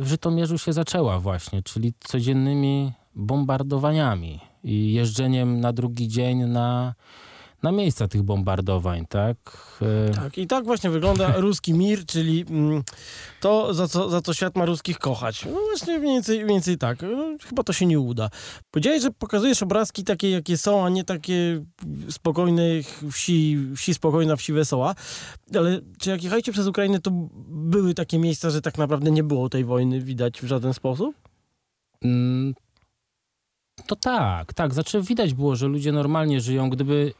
w 0.00 0.06
Żytomierzu 0.06 0.58
się 0.58 0.72
zaczęła 0.72 1.20
właśnie, 1.20 1.62
czyli 1.62 1.92
codziennymi 2.00 2.92
bombardowaniami 3.14 4.40
i 4.64 4.92
jeżdżeniem 4.92 5.60
na 5.60 5.72
drugi 5.72 6.08
dzień 6.08 6.44
na 6.44 6.94
na 7.66 7.72
miejsca 7.72 8.08
tych 8.08 8.22
bombardowań, 8.22 9.06
tak? 9.08 9.36
E, 10.08 10.14
tak, 10.14 10.38
i 10.38 10.46
tak 10.46 10.64
właśnie 10.64 10.90
wygląda 10.90 11.32
ruski 11.46 11.74
mir, 11.74 12.06
czyli 12.06 12.44
mm, 12.50 12.82
to, 13.40 13.74
za 13.74 13.88
co, 13.88 14.10
za 14.10 14.20
co 14.20 14.34
świat 14.34 14.56
ma 14.56 14.64
ruskich 14.64 14.98
kochać. 14.98 15.44
No 15.44 15.50
właśnie 15.50 15.98
mniej 15.98 16.12
więcej, 16.12 16.36
mniej 16.36 16.48
więcej 16.48 16.78
tak. 16.78 17.02
No, 17.02 17.36
chyba 17.48 17.62
to 17.62 17.72
się 17.72 17.86
nie 17.86 18.00
uda. 18.00 18.30
Powiedziałeś, 18.70 19.02
że 19.02 19.10
pokazujesz 19.10 19.62
obrazki 19.62 20.04
takie, 20.04 20.30
jakie 20.30 20.56
są, 20.56 20.84
a 20.84 20.88
nie 20.88 21.04
takie 21.04 21.64
spokojne 22.10 22.62
wsi, 23.12 23.58
wsi 23.76 23.94
spokojna, 23.94 24.36
wsi 24.36 24.52
wesoła. 24.52 24.94
Ale 25.54 25.80
czy 25.98 26.10
jak 26.10 26.24
jechaliście 26.24 26.52
przez 26.52 26.66
Ukrainę, 26.66 27.00
to 27.00 27.10
były 27.48 27.94
takie 27.94 28.18
miejsca, 28.18 28.50
że 28.50 28.62
tak 28.62 28.78
naprawdę 28.78 29.10
nie 29.10 29.22
było 29.22 29.48
tej 29.48 29.64
wojny 29.64 30.00
widać 30.00 30.40
w 30.40 30.46
żaden 30.46 30.74
sposób? 30.74 31.16
Mm, 32.02 32.54
To 33.86 33.96
tak, 33.96 34.54
tak. 34.54 34.74
Znaczy 34.74 35.02
widać 35.02 35.34
było, 35.34 35.56
że 35.56 35.66
ludzie 35.66 35.92
normalnie 35.92 36.40
żyją. 36.40 36.70
Gdyby 36.70 37.12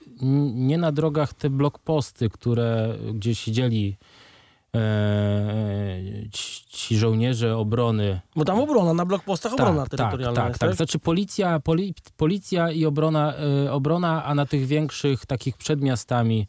nie 0.55 0.79
na 0.79 0.93
drogach 0.93 1.35
te 1.35 1.51
blokposty, 1.51 2.31
które 2.31 2.95
gdzie 3.15 3.35
siedzieli 3.35 3.97
e, 4.75 6.01
ci, 6.33 6.65
ci 6.69 6.97
żołnierze 6.97 7.57
obrony. 7.57 8.21
Bo 8.37 8.45
tam 8.45 8.61
obrona, 8.61 8.95
na 8.95 9.07
blokpostach 9.07 9.53
obrona 9.53 9.87
tak, 9.87 9.91
terytorialna 9.91 10.37
tak, 10.37 10.49
jest, 10.49 10.61
tak, 10.61 10.69
tak. 10.69 10.77
Znaczy 10.77 10.99
policja, 10.99 11.61
poli, 11.61 11.95
policja 12.17 12.71
i 12.71 12.85
obrona, 12.85 13.35
e, 13.67 13.73
obrona, 13.73 14.25
a 14.25 14.35
na 14.35 14.47
tych 14.47 14.67
większych 14.67 15.27
takich 15.27 15.57
przed 15.57 15.81
miastami, 15.81 16.47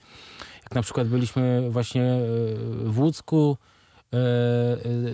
jak 0.64 0.76
na 0.76 0.82
przykład 0.82 1.08
byliśmy 1.08 1.70
właśnie 1.70 2.04
e, 2.04 2.20
w 2.84 3.00
Łódzku, 3.00 3.58
e, 3.62 3.64
e, 3.64 3.77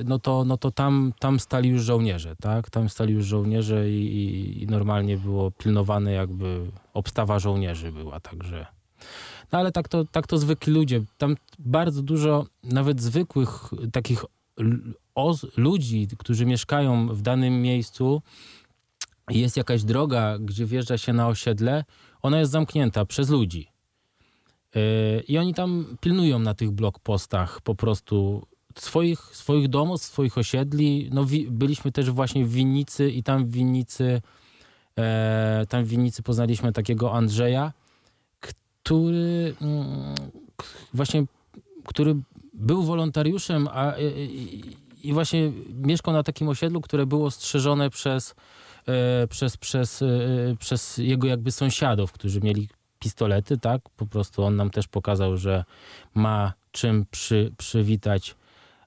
no 0.05 0.19
to, 0.19 0.45
no 0.45 0.57
to 0.57 0.71
tam, 0.71 1.13
tam 1.19 1.39
stali 1.39 1.69
już 1.69 1.83
żołnierze, 1.83 2.35
tak? 2.35 2.69
Tam 2.69 2.89
stali 2.89 3.13
już 3.13 3.25
żołnierze 3.25 3.89
i, 3.89 4.05
i, 4.05 4.63
i 4.63 4.67
normalnie 4.67 5.17
było 5.17 5.51
pilnowane 5.51 6.11
jakby 6.11 6.71
obstawa 6.93 7.39
żołnierzy 7.39 7.91
była, 7.91 8.19
także... 8.19 8.65
No 9.51 9.59
ale 9.59 9.71
tak 9.71 9.87
to, 9.87 10.05
tak 10.05 10.27
to 10.27 10.37
zwykli 10.37 10.73
ludzie. 10.73 11.01
Tam 11.17 11.35
bardzo 11.59 12.01
dużo 12.01 12.45
nawet 12.63 13.01
zwykłych 13.01 13.69
takich 13.91 14.25
ludzi, 15.57 16.07
którzy 16.17 16.45
mieszkają 16.45 17.07
w 17.07 17.21
danym 17.21 17.61
miejscu, 17.61 18.21
jest 19.29 19.57
jakaś 19.57 19.83
droga, 19.83 20.37
gdzie 20.39 20.65
wjeżdża 20.65 20.97
się 20.97 21.13
na 21.13 21.27
osiedle, 21.27 21.83
ona 22.21 22.39
jest 22.39 22.51
zamknięta 22.51 23.05
przez 23.05 23.29
ludzi. 23.29 23.67
Yy, 24.75 24.81
I 25.27 25.37
oni 25.37 25.53
tam 25.53 25.97
pilnują 26.01 26.39
na 26.39 26.53
tych 26.53 26.71
blokpostach 26.71 27.61
po 27.61 27.75
prostu 27.75 28.47
swoich, 28.75 29.19
swoich 29.19 29.67
domów, 29.67 30.01
swoich 30.01 30.37
osiedli. 30.37 31.09
No, 31.11 31.25
wi- 31.25 31.47
byliśmy 31.51 31.91
też 31.91 32.11
właśnie 32.11 32.45
w 32.45 32.51
Winnicy 32.51 33.11
i 33.11 33.23
tam 33.23 33.45
w 33.45 33.51
Winnicy, 33.51 34.21
e, 34.97 35.65
tam 35.69 35.83
w 35.83 35.87
Winnicy 35.87 36.23
poznaliśmy 36.23 36.73
takiego 36.73 37.13
Andrzeja, 37.13 37.73
który 38.39 39.55
mm, 39.61 40.15
właśnie, 40.93 41.25
który 41.85 42.15
był 42.53 42.83
wolontariuszem, 42.83 43.67
a 43.71 43.93
i, 43.99 44.61
i 45.03 45.13
właśnie 45.13 45.51
mieszkał 45.73 46.13
na 46.13 46.23
takim 46.23 46.49
osiedlu, 46.49 46.81
które 46.81 47.05
było 47.05 47.31
strzeżone 47.31 47.89
przez, 47.89 48.35
e, 48.87 49.27
przez, 49.27 49.57
przez, 49.57 50.01
e, 50.01 50.07
przez 50.59 50.97
jego 50.97 51.27
jakby 51.27 51.51
sąsiadów, 51.51 52.11
którzy 52.11 52.41
mieli 52.41 52.69
pistolety, 52.99 53.57
tak? 53.57 53.81
Po 53.97 54.05
prostu 54.05 54.43
on 54.43 54.55
nam 54.55 54.69
też 54.69 54.87
pokazał, 54.87 55.37
że 55.37 55.63
ma 56.15 56.53
czym 56.71 57.05
przy, 57.11 57.51
przywitać 57.57 58.35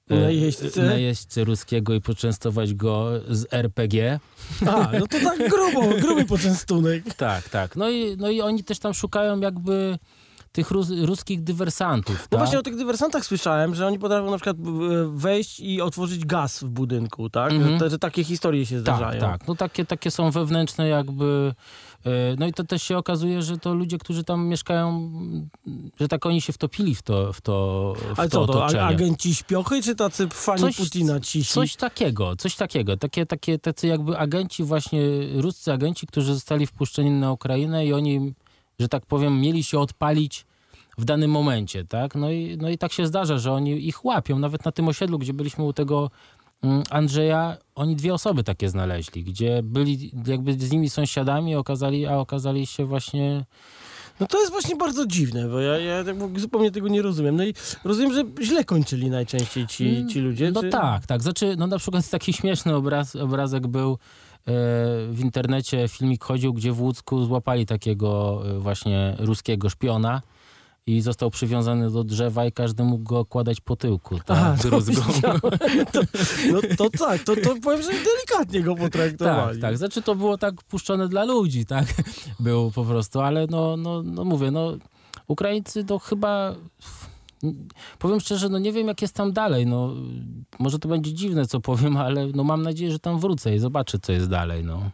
e, 0.09 0.15
Najeźdźcę? 0.15 0.83
najeźdźcę 0.83 1.43
ruskiego 1.43 1.93
i 1.93 2.01
poczęstować 2.01 2.73
go 2.73 3.09
z 3.29 3.53
RPG. 3.53 4.19
A, 4.67 4.89
no 4.99 5.07
to 5.07 5.17
tak 5.19 5.49
grubo, 5.49 5.97
gruby 6.01 6.25
poczęstunek. 6.25 7.13
Tak, 7.13 7.49
tak. 7.49 7.75
No 7.75 7.89
i, 7.89 8.17
no 8.17 8.29
i 8.29 8.41
oni 8.41 8.63
też 8.63 8.79
tam 8.79 8.93
szukają 8.93 9.39
jakby 9.39 9.97
tych 10.57 10.71
rus, 10.71 10.89
ruskich 10.89 11.43
dywersantów. 11.43 12.15
No 12.21 12.27
tak? 12.29 12.39
właśnie 12.39 12.59
o 12.59 12.61
tych 12.61 12.75
dywersantach 12.75 13.25
słyszałem, 13.25 13.75
że 13.75 13.87
oni 13.87 13.99
potrafią 13.99 14.31
na 14.31 14.37
przykład 14.37 14.57
e, 14.57 14.61
wejść 15.11 15.59
i 15.59 15.81
otworzyć 15.81 16.25
gaz 16.25 16.63
w 16.63 16.67
budynku, 16.69 17.29
tak? 17.29 17.51
Mhm. 17.51 17.79
Że, 17.79 17.89
że 17.89 17.99
takie 17.99 18.23
historie 18.23 18.65
się 18.65 18.79
zdarzają. 18.79 19.21
Tak, 19.21 19.39
tak. 19.39 19.47
No 19.47 19.55
takie, 19.55 19.85
takie 19.85 20.11
są 20.11 20.31
wewnętrzne 20.31 20.87
jakby... 20.87 21.53
e, 22.05 22.09
No 22.39 22.47
i 22.47 22.53
to 22.53 22.63
też 22.63 22.83
się 22.83 22.97
okazuje, 22.97 23.41
że 23.41 23.57
to 23.57 23.73
ludzie, 23.73 23.97
którzy 23.97 24.23
tam 24.23 24.47
mieszkają, 24.47 25.11
że 25.99 26.07
tak 26.07 26.25
oni 26.25 26.41
się 26.41 26.53
wtopili 26.53 26.95
w 26.95 27.01
to, 27.01 27.33
w 27.33 27.41
to, 27.41 27.93
w 28.15 28.19
Ale 28.19 28.29
to 28.29 28.39
co 28.47 28.53
to, 28.53 28.63
otoczenie. 28.63 28.83
agenci 28.83 29.35
śpiochy, 29.35 29.81
czy 29.81 29.95
tacy 29.95 30.27
fani 30.27 30.61
Coś- 30.61 30.77
Putina 30.77 31.19
cisi? 31.19 31.53
Coś 31.53 31.75
takiego, 31.75 32.35
coś 32.35 32.55
takiego. 32.55 32.97
Takie, 32.97 33.25
takie, 33.25 33.59
tacy 33.59 33.87
jakby 33.87 34.17
agenci 34.17 34.63
właśnie, 34.63 34.99
ruscy 35.35 35.73
agenci, 35.73 36.07
którzy 36.07 36.33
zostali 36.33 36.67
wpuszczeni 36.67 37.11
na 37.11 37.31
Ukrainę 37.31 37.85
i 37.85 37.93
oni, 37.93 38.33
że 38.79 38.87
tak 38.87 39.05
powiem, 39.05 39.41
mieli 39.41 39.63
się 39.63 39.79
odpalić 39.79 40.45
w 40.97 41.05
danym 41.05 41.31
momencie, 41.31 41.85
tak? 41.85 42.15
No 42.15 42.31
i, 42.31 42.57
no 42.61 42.69
i 42.69 42.77
tak 42.77 42.93
się 42.93 43.07
zdarza, 43.07 43.37
że 43.37 43.51
oni 43.51 43.87
ich 43.87 44.05
łapią. 44.05 44.39
Nawet 44.39 44.65
na 44.65 44.71
tym 44.71 44.87
osiedlu, 44.87 45.19
gdzie 45.19 45.33
byliśmy 45.33 45.63
u 45.63 45.73
tego 45.73 46.11
mm, 46.61 46.83
Andrzeja, 46.89 47.57
oni 47.75 47.95
dwie 47.95 48.13
osoby 48.13 48.43
takie 48.43 48.69
znaleźli, 48.69 49.23
gdzie 49.23 49.61
byli 49.63 50.11
jakby 50.27 50.53
z 50.53 50.71
nimi 50.71 50.89
sąsiadami, 50.89 51.55
okazali, 51.55 52.05
a 52.05 52.17
okazali 52.17 52.67
się 52.67 52.85
właśnie... 52.85 53.45
No 54.19 54.27
to 54.27 54.39
jest 54.39 54.51
właśnie 54.51 54.75
bardzo 54.75 55.05
dziwne, 55.05 55.47
bo 55.49 55.59
ja, 55.59 55.77
ja 55.77 56.03
tak 56.03 56.39
zupełnie 56.39 56.71
tego 56.71 56.87
nie 56.87 57.01
rozumiem. 57.01 57.35
No 57.35 57.43
i 57.43 57.53
rozumiem, 57.83 58.13
że 58.13 58.23
źle 58.41 58.65
kończyli 58.65 59.09
najczęściej 59.09 59.67
ci, 59.67 60.05
ci 60.09 60.19
ludzie. 60.19 60.51
No 60.51 60.61
czy... 60.61 60.69
tak, 60.69 61.05
tak. 61.05 61.21
Znaczy, 61.21 61.55
no 61.57 61.67
na 61.67 61.77
przykład 61.77 62.09
taki 62.17 62.33
śmieszny 62.33 62.75
obraz, 62.75 63.15
obrazek 63.15 63.67
był 63.67 63.91
e, 63.91 63.97
w 65.11 65.19
internecie, 65.23 65.87
filmik 65.87 66.23
chodził, 66.23 66.53
gdzie 66.53 66.71
w 66.71 66.81
Łódzku 66.81 67.25
złapali 67.25 67.65
takiego 67.65 68.41
e, 68.49 68.59
właśnie 68.59 69.15
ruskiego 69.19 69.69
szpiona 69.69 70.21
i 70.87 71.01
został 71.01 71.29
przywiązany 71.31 71.91
do 71.91 72.03
drzewa 72.03 72.45
i 72.45 72.51
każdy 72.51 72.83
mógł 72.83 73.03
go 73.03 73.19
okładać 73.19 73.61
po 73.61 73.75
tyłku. 73.75 74.15
Aha, 74.27 74.51
Tak, 74.51 74.61
to 74.61 74.69
druzgą. 74.69 75.01
widziałem. 75.13 75.41
to, 75.93 76.01
no 76.51 76.59
to 76.77 76.89
tak, 76.89 77.23
to, 77.23 77.35
to 77.35 77.55
powiem, 77.63 77.81
że 77.81 77.87
delikatnie 77.87 78.61
go 78.61 78.73
Tak, 78.73 78.83
potraktowali. 78.83 79.61
tak. 79.61 79.77
Znaczy 79.77 80.01
to 80.01 80.15
było 80.15 80.37
tak 80.37 80.63
puszczone 80.63 81.07
dla 81.07 81.23
ludzi, 81.23 81.65
tak? 81.65 81.85
Było 82.39 82.71
po 82.71 82.83
prostu, 82.85 83.19
ale 83.21 83.47
no, 83.49 83.77
no, 83.77 84.03
no 84.03 84.25
mówię, 84.25 84.51
no 84.51 84.71
Ukraińcy 85.27 85.83
to 85.85 85.99
chyba... 85.99 86.55
Powiem 87.99 88.19
szczerze, 88.19 88.49
no 88.49 88.59
nie 88.59 88.71
wiem 88.71 88.87
jak 88.87 89.01
jest 89.01 89.13
tam 89.15 89.33
dalej, 89.33 89.65
no 89.65 89.93
może 90.59 90.79
to 90.79 90.87
będzie 90.89 91.13
dziwne 91.13 91.45
co 91.47 91.59
powiem, 91.59 91.97
ale 91.97 92.27
no 92.27 92.43
mam 92.43 92.61
nadzieję, 92.63 92.91
że 92.91 92.99
tam 92.99 93.19
wrócę 93.19 93.55
i 93.55 93.59
zobaczę 93.59 93.99
co 93.99 94.11
jest 94.11 94.29
dalej, 94.29 94.63
no. 94.63 94.89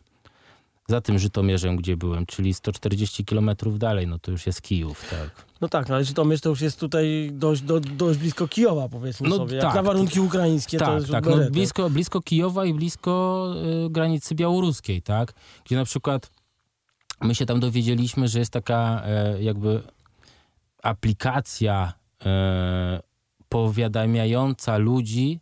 Za 0.88 1.02
tym 1.02 1.20
Żytomierzem, 1.20 1.76
gdzie 1.76 1.98
byłem, 1.98 2.26
czyli 2.26 2.54
140 2.54 3.26
kilometrów 3.26 3.80
dalej, 3.80 4.08
no 4.08 4.20
to 4.20 4.32
już 4.32 4.46
jest 4.46 4.62
Kijów, 4.62 5.10
tak. 5.10 5.46
No 5.62 5.70
tak, 5.70 5.90
no 5.90 5.96
ale 5.96 6.04
Żytomierz 6.06 6.42
to 6.42 6.50
już 6.50 6.62
jest 6.62 6.80
tutaj 6.80 7.30
dość, 7.34 7.62
do, 7.62 7.80
dość 7.80 8.20
blisko 8.20 8.48
Kijowa, 8.48 8.90
powiedzmy 8.90 9.30
No 9.30 9.38
sobie. 9.38 9.56
Jak 9.56 9.66
tak. 9.66 9.76
na 9.76 9.84
warunki 9.84 10.20
ukraińskie 10.20 10.78
to 10.78 10.86
tak, 10.86 10.96
jest 10.96 11.12
tak. 11.12 11.26
No, 11.26 11.38
blisko, 11.52 11.90
blisko 11.90 12.22
Kijowa 12.22 12.66
i 12.66 12.74
blisko 12.74 13.54
y, 13.86 13.90
granicy 13.90 14.36
białoruskiej, 14.36 15.02
tak? 15.02 15.34
Gdzie 15.66 15.76
na 15.76 15.86
przykład 15.86 16.32
my 17.24 17.36
się 17.36 17.46
tam 17.46 17.60
dowiedzieliśmy, 17.60 18.28
że 18.28 18.40
jest 18.40 18.52
taka 18.52 19.02
e, 19.06 19.44
jakby 19.44 19.82
aplikacja 20.84 21.94
e, 22.26 23.02
powiadamiająca 23.50 24.78
ludzi, 24.78 25.40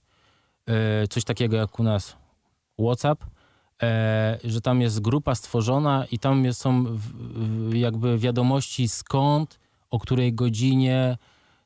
e, 0.66 1.08
coś 1.08 1.24
takiego 1.24 1.58
jak 1.58 1.80
u 1.80 1.84
nas 1.84 2.16
WhatsApp, 2.80 3.26
że 4.44 4.62
tam 4.62 4.82
jest 4.82 5.00
grupa 5.00 5.36
stworzona 5.36 6.06
i 6.12 6.20
tam 6.20 6.54
są 6.54 6.86
jakby 7.74 8.18
wiadomości 8.18 8.90
skąd, 8.90 9.60
o 9.90 10.00
której 10.00 10.34
godzinie, 10.34 11.18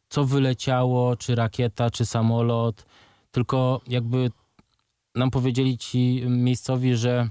co 0.10 0.26
wyleciało, 0.26 1.16
czy 1.16 1.36
rakieta, 1.36 1.92
czy 1.92 2.06
samolot. 2.06 2.86
Tylko 3.32 3.82
jakby 3.88 4.32
nam 5.16 5.32
powiedzieli 5.32 5.78
ci 5.78 6.24
miejscowi, 6.28 6.96
że, 6.96 7.30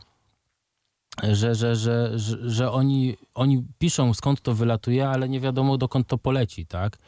że, 1.22 1.54
że, 1.54 1.76
że, 1.76 2.18
że 2.50 2.72
oni, 2.72 3.16
oni 3.34 3.64
piszą 3.78 4.14
skąd 4.14 4.40
to 4.40 4.54
wylatuje, 4.54 5.08
ale 5.08 5.28
nie 5.28 5.40
wiadomo 5.40 5.78
dokąd 5.78 6.06
to 6.06 6.18
poleci, 6.18 6.66
tak? 6.66 6.98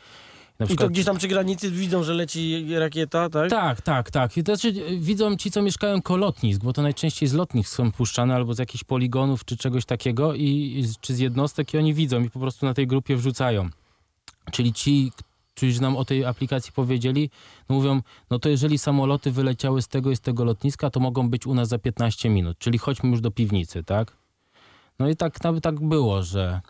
Na 0.59 0.67
I 0.67 0.77
to 0.77 0.89
gdzieś 0.89 1.05
tam 1.05 1.19
przy 1.19 1.29
granicy 1.29 1.71
widzą, 1.71 2.03
że 2.03 2.15
leci 2.15 2.67
rakieta, 2.79 3.31
tak? 3.31 3.51
tak, 3.51 3.81
tak, 3.81 4.11
tak. 4.11 4.37
I 4.37 4.45
to 4.45 4.57
znaczy, 4.57 4.85
e, 4.89 4.97
widzą 4.97 5.37
ci, 5.37 5.51
co 5.51 5.63
mieszkają 5.63 6.03
koło 6.03 6.17
lotnisk, 6.17 6.63
bo 6.63 6.73
to 6.73 6.83
najczęściej 6.83 7.29
z 7.29 7.33
lotnisk 7.33 7.75
są 7.75 7.93
puszczane 7.93 8.35
albo 8.35 8.55
z 8.55 8.59
jakichś 8.59 8.85
poligonów 8.85 9.45
czy 9.45 9.57
czegoś 9.57 9.85
takiego, 9.85 10.35
i, 10.35 10.85
czy 11.01 11.15
z 11.15 11.19
jednostek 11.19 11.75
i 11.75 11.79
oni 11.79 11.95
widzą 11.95 12.23
i 12.23 12.31
po 12.31 12.41
prostu 12.41 12.67
na 12.67 12.75
tej 12.75 12.87
grupie 12.87 13.17
wrzucają. 13.17 13.69
Czyli 14.53 14.73
ci, 14.73 15.13
którzy 15.55 15.83
nam 15.83 15.97
o 15.97 16.05
tej 16.05 16.25
aplikacji 16.25 16.73
powiedzieli, 16.73 17.31
no 17.69 17.77
mówią, 17.77 18.03
no 18.31 18.39
to 18.39 18.49
jeżeli 18.49 18.79
samoloty 18.79 19.31
wyleciały 19.31 19.83
z 19.83 19.89
tego 19.89 20.11
i 20.11 20.17
z 20.17 20.21
tego 20.21 20.45
lotniska, 20.45 20.91
to 20.91 21.01
mogą 21.01 21.31
być 21.31 21.47
u 21.47 21.55
nas 21.55 21.69
za 21.69 21.79
15 21.79 22.31
minut, 22.31 22.59
czyli 22.59 22.79
chodźmy 22.79 23.11
już 23.11 23.21
do 23.21 23.31
piwnicy, 23.31 23.85
tak? 23.85 24.17
No 24.99 25.09
i 25.09 25.17
tak, 25.17 25.39
tak, 25.39 25.61
tak 25.61 25.81
było, 25.81 26.23
że... 26.23 26.61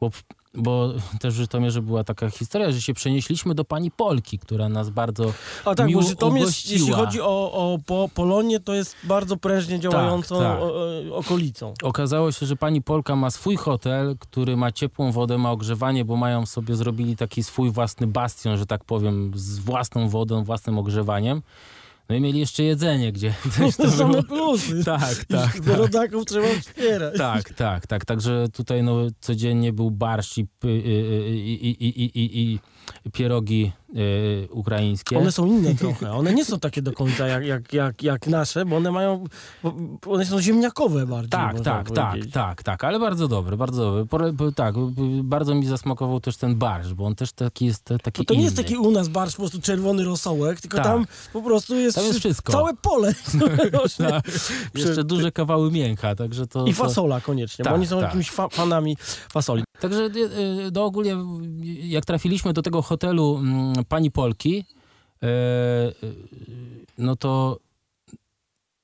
Bo, 0.00 0.10
bo 0.54 0.92
też 1.20 1.34
w 1.34 1.36
Żytomierze 1.36 1.82
była 1.82 2.04
taka 2.04 2.30
historia, 2.30 2.72
że 2.72 2.80
się 2.80 2.94
przenieśliśmy 2.94 3.54
do 3.54 3.64
pani 3.64 3.90
Polki, 3.90 4.38
która 4.38 4.68
nas 4.68 4.90
bardzo 4.90 5.32
A 5.64 5.74
tak, 5.74 5.88
miło 5.88 6.02
bo 6.02 6.08
Żytomierz, 6.08 6.42
ugościła. 6.42 6.78
jeśli 6.78 6.92
chodzi 6.92 7.20
o, 7.20 7.52
o 7.52 7.78
po, 7.86 8.08
Polonię, 8.14 8.60
to 8.60 8.74
jest 8.74 8.96
bardzo 9.04 9.36
prężnie 9.36 9.80
działającą 9.80 10.38
tak. 10.38 10.58
O, 10.60 10.74
o, 11.10 11.16
okolicą. 11.16 11.74
Okazało 11.82 12.32
się, 12.32 12.46
że 12.46 12.56
pani 12.56 12.82
Polka 12.82 13.16
ma 13.16 13.30
swój 13.30 13.56
hotel, 13.56 14.16
który 14.18 14.56
ma 14.56 14.72
ciepłą 14.72 15.12
wodę, 15.12 15.38
ma 15.38 15.50
ogrzewanie, 15.50 16.04
bo 16.04 16.16
mają 16.16 16.46
sobie, 16.46 16.76
zrobili 16.76 17.16
taki 17.16 17.42
swój 17.42 17.70
własny 17.70 18.06
bastion, 18.06 18.56
że 18.56 18.66
tak 18.66 18.84
powiem, 18.84 19.32
z 19.34 19.58
własną 19.58 20.08
wodą, 20.08 20.44
własnym 20.44 20.78
ogrzewaniem. 20.78 21.42
No 22.08 22.14
i 22.16 22.20
mieli 22.20 22.38
jeszcze 22.38 22.62
jedzenie, 22.62 23.12
gdzie 23.12 23.34
też 23.58 23.76
to 23.76 23.90
same 23.90 24.10
było. 24.10 24.22
plusy. 24.22 24.84
Tak, 24.84 25.24
tak, 25.28 25.56
I 25.56 25.68
Rodaków 25.68 26.24
trzeba 26.24 26.46
wspierać. 26.60 27.18
tak, 27.18 27.52
tak, 27.54 27.86
tak. 27.86 28.04
Także 28.04 28.46
tutaj 28.52 28.82
no, 28.82 28.96
codziennie 29.20 29.72
był 29.72 29.90
barszcz 29.90 30.38
i, 30.38 30.46
i, 30.64 30.68
i, 30.68 31.84
i, 31.84 32.04
i, 32.04 32.04
i, 32.04 32.52
i 32.52 32.58
pierogi 33.12 33.72
y, 33.96 34.48
ukraińskie. 34.50 35.18
One 35.18 35.32
są 35.32 35.46
inne 35.46 35.74
trochę. 35.84 36.12
One 36.12 36.34
nie 36.34 36.44
są 36.44 36.58
takie 36.60 36.82
do 36.82 36.92
końca 36.92 37.26
jak, 37.26 37.44
jak, 37.44 37.72
jak, 37.72 38.02
jak 38.02 38.26
nasze, 38.26 38.64
bo 38.64 38.76
one 38.76 38.90
mają. 38.92 39.24
Bo 39.62 39.72
one 40.12 40.26
są 40.26 40.40
ziemniakowe 40.40 41.06
bardziej. 41.06 41.30
Tak, 41.30 41.60
tak, 41.60 41.90
tak, 41.90 42.16
tak, 42.32 42.62
tak, 42.62 42.84
ale 42.84 42.98
bardzo 43.00 43.28
dobre, 43.28 43.56
bardzo 43.56 44.04
dobre. 44.06 44.52
Tak, 44.52 44.74
bardzo 45.22 45.54
mi 45.54 45.66
zasmakował 45.66 46.20
też 46.20 46.36
ten 46.36 46.56
barsz, 46.56 46.94
bo 46.94 47.06
on 47.06 47.14
też 47.14 47.32
taki 47.32 47.66
jest 47.66 47.84
taki. 47.84 48.18
Bo 48.18 48.24
to 48.24 48.34
nie 48.34 48.40
inny. 48.40 48.44
jest 48.44 48.56
taki 48.56 48.76
u 48.76 48.90
nas 48.90 49.08
barsz, 49.08 49.32
po 49.36 49.42
prostu 49.42 49.60
czerwony 49.60 50.04
rosołek, 50.04 50.60
tylko 50.60 50.76
Tak. 50.76 50.86
tam 50.86 51.06
po 51.32 51.42
prostu 51.42 51.76
jest, 51.76 51.94
Tam 51.96 52.04
jest 52.04 52.18
wszystko. 52.18 52.52
całe 52.52 52.74
pole. 52.74 53.14
Tak. 53.98 54.24
Jeszcze 54.74 55.04
duże 55.04 55.32
kawały 55.32 55.70
mięcha, 55.70 56.14
także 56.14 56.46
to. 56.46 56.66
I 56.66 56.72
fasola 56.74 57.20
koniecznie, 57.20 57.64
Tak, 57.64 57.72
bo 57.72 57.76
oni 57.76 57.86
są 57.86 57.96
tak. 57.96 58.04
jakimiś 58.04 58.30
fa 58.30 58.48
fanami 58.48 58.96
fasoli. 59.32 59.63
Także 59.80 60.04
y, 60.04 60.66
y, 60.66 60.70
do 60.70 60.84
ogólnie, 60.84 61.14
y, 61.14 61.86
jak 61.86 62.04
trafiliśmy 62.04 62.52
do 62.52 62.62
tego 62.62 62.82
hotelu 62.82 63.36
mm, 63.36 63.84
pani 63.88 64.10
Polki, 64.10 64.64
y, 65.24 65.26
no 66.98 67.16
to 67.16 67.58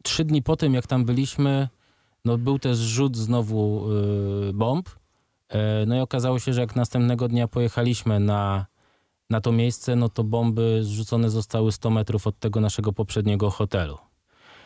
trzy 0.03 0.25
dni 0.25 0.43
po 0.43 0.57
tym, 0.57 0.75
jak 0.75 0.87
tam 0.87 1.05
byliśmy, 1.05 1.69
no 2.25 2.39
był 2.39 2.59
też 2.59 2.79
rzut 2.79 3.17
znowu 3.17 3.87
bomb. 4.55 4.89
Y, 4.89 5.87
No 5.87 5.97
i 5.97 6.01
okazało 6.01 6.39
się, 6.39 6.53
że 6.53 6.61
jak 6.61 6.77
następnego 6.77 7.29
dnia 7.29 7.49
pojechaliśmy 7.49 8.21
na, 8.21 8.67
na 9.31 9.41
to 9.41 9.53
miejsce, 9.53 9.97
no 9.97 10.09
to 10.09 10.25
bomby 10.25 10.81
zrzucone 10.83 11.31
zostały 11.31 11.73
100 11.73 11.91
metrów 11.91 12.27
od 12.27 12.39
tego 12.39 12.61
naszego 12.61 12.93
poprzedniego 12.93 13.51
hotelu. 13.51 13.99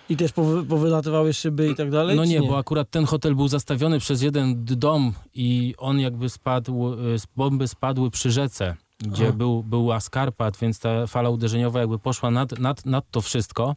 I 0.08 0.16
też 0.16 0.32
powy 0.32 0.64
powylatywały 0.64 1.32
szyby 1.32 1.70
i 1.70 1.74
tak 1.74 1.90
dalej? 1.90 2.16
No 2.16 2.22
czy 2.22 2.28
nie, 2.28 2.42
bo 2.42 2.58
akurat 2.58 2.90
ten 2.90 3.04
hotel 3.04 3.34
był 3.34 3.48
zastawiony 3.48 3.98
przez 3.98 4.22
jeden 4.22 4.64
dom 4.64 5.12
i 5.34 5.74
on 5.78 6.00
jakby 6.00 6.28
spadł, 6.28 6.92
y, 6.92 6.96
bomby 7.36 7.68
spadły 7.68 8.10
przy 8.10 8.30
rzece, 8.30 8.76
gdzie 8.98 9.24
Aha. 9.24 9.36
był, 9.36 9.62
była 9.62 10.00
skarpat, 10.00 10.56
więc 10.56 10.78
ta 10.78 11.06
fala 11.06 11.30
uderzeniowa 11.30 11.80
jakby 11.80 11.98
poszła 11.98 12.30
nad, 12.30 12.58
nad, 12.58 12.86
nad 12.86 13.10
to 13.10 13.20
wszystko. 13.20 13.76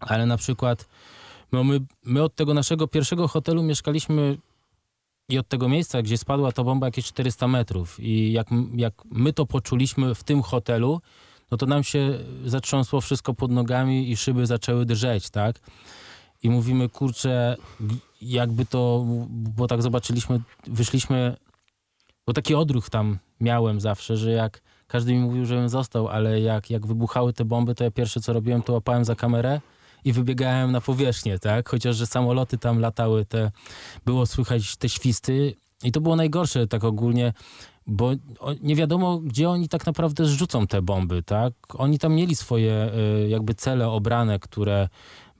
Ale 0.00 0.26
na 0.26 0.36
przykład 0.36 0.88
no 1.52 1.64
my, 1.64 1.80
my 2.04 2.22
od 2.22 2.34
tego 2.34 2.54
naszego 2.54 2.88
pierwszego 2.88 3.28
hotelu 3.28 3.62
mieszkaliśmy 3.62 4.38
i 5.28 5.38
od 5.38 5.48
tego 5.48 5.68
miejsca, 5.68 6.02
gdzie 6.02 6.18
spadła 6.18 6.52
ta 6.52 6.64
bomba 6.64 6.86
jakieś 6.86 7.04
400 7.04 7.48
metrów. 7.48 8.00
I 8.00 8.32
jak, 8.32 8.48
jak 8.74 8.94
my 9.10 9.32
to 9.32 9.46
poczuliśmy 9.46 10.14
w 10.14 10.24
tym 10.24 10.42
hotelu, 10.42 11.00
no 11.50 11.56
to 11.56 11.66
nam 11.66 11.84
się 11.84 12.18
zatrząsło 12.46 13.00
wszystko 13.00 13.34
pod 13.34 13.50
nogami 13.50 14.10
i 14.10 14.16
szyby 14.16 14.46
zaczęły 14.46 14.86
drżeć, 14.86 15.30
tak? 15.30 15.60
I 16.42 16.50
mówimy, 16.50 16.88
kurczę, 16.88 17.56
jakby 18.22 18.66
to, 18.66 19.04
bo 19.30 19.66
tak 19.66 19.82
zobaczyliśmy, 19.82 20.40
wyszliśmy, 20.66 21.36
bo 22.26 22.32
taki 22.32 22.54
odruch 22.54 22.90
tam 22.90 23.18
miałem 23.40 23.80
zawsze, 23.80 24.16
że 24.16 24.30
jak 24.30 24.62
każdy 24.86 25.12
mi 25.12 25.18
mówił, 25.18 25.46
żebym 25.46 25.68
został, 25.68 26.08
ale 26.08 26.40
jak, 26.40 26.70
jak 26.70 26.86
wybuchały 26.86 27.32
te 27.32 27.44
bomby, 27.44 27.74
to 27.74 27.84
ja 27.84 27.90
pierwsze 27.90 28.20
co 28.20 28.32
robiłem, 28.32 28.62
to 28.62 28.72
łapałem 28.72 29.04
za 29.04 29.14
kamerę 29.14 29.60
i 30.04 30.12
wybiegałem 30.12 30.72
na 30.72 30.80
powierzchnię, 30.80 31.38
tak? 31.38 31.68
Chociaż, 31.68 31.96
że 31.96 32.06
samoloty 32.06 32.58
tam 32.58 32.80
latały, 32.80 33.24
te, 33.24 33.50
było 34.04 34.26
słychać 34.26 34.76
te 34.76 34.88
świsty 34.88 35.54
i 35.82 35.92
to 35.92 36.00
było 36.00 36.16
najgorsze 36.16 36.66
tak 36.66 36.84
ogólnie, 36.84 37.32
bo 37.90 38.10
nie 38.62 38.76
wiadomo, 38.76 39.18
gdzie 39.18 39.50
oni 39.50 39.68
tak 39.68 39.86
naprawdę 39.86 40.24
zrzucą 40.24 40.66
te 40.66 40.82
bomby, 40.82 41.22
tak? 41.22 41.52
Oni 41.74 41.98
tam 41.98 42.14
mieli 42.14 42.36
swoje 42.36 42.90
y, 43.24 43.28
jakby 43.28 43.54
cele 43.54 43.88
obrane, 43.88 44.38
które 44.38 44.88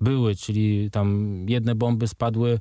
były, 0.01 0.37
czyli 0.37 0.91
tam 0.91 1.37
jedne 1.49 1.75
bomby 1.75 2.09
spadły 2.09 2.61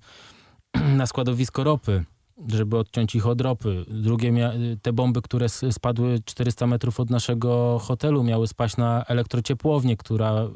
na 0.97 1.05
składowisko 1.07 1.63
ropy, 1.63 2.05
żeby 2.47 2.77
odciąć 2.77 3.15
ich 3.15 3.27
od 3.27 3.41
ropy. 3.41 3.85
Drugie, 3.87 4.31
mia- 4.31 4.77
te 4.81 4.93
bomby, 4.93 5.21
które 5.21 5.49
spadły 5.49 6.19
400 6.25 6.67
metrów 6.67 6.99
od 6.99 7.09
naszego 7.09 7.79
hotelu, 7.79 8.23
miały 8.23 8.47
spaść 8.47 8.77
na 8.77 9.05
elektrociepłownię, 9.05 9.97
która 9.97 10.47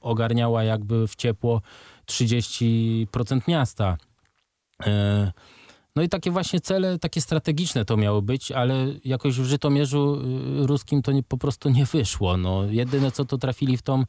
ogarniała 0.00 0.64
jakby 0.64 1.08
w 1.08 1.16
ciepło 1.16 1.62
30% 2.06 3.40
miasta. 3.48 3.96
E, 4.86 5.32
No 5.96 6.02
i 6.02 6.08
takie 6.08 6.30
właśnie 6.30 6.60
cele, 6.60 6.98
takie 6.98 7.20
strategiczne 7.20 7.84
to 7.84 7.96
miało 7.96 8.22
być, 8.22 8.52
ale 8.52 8.74
jakoś 9.04 9.40
w 9.40 9.44
Żytomierzu 9.44 10.20
y, 10.62 10.66
ruskim 10.66 11.02
to 11.02 11.12
nie, 11.12 11.22
po 11.22 11.38
prostu 11.38 11.70
nie 11.70 11.84
wyszło. 11.84 12.36
No, 12.36 12.64
jedyne 12.64 13.10
co 13.12 13.24
to 13.24 13.38
trafili 13.38 13.76
w 13.76 13.82
tą 13.82 14.00
y, 14.00 14.06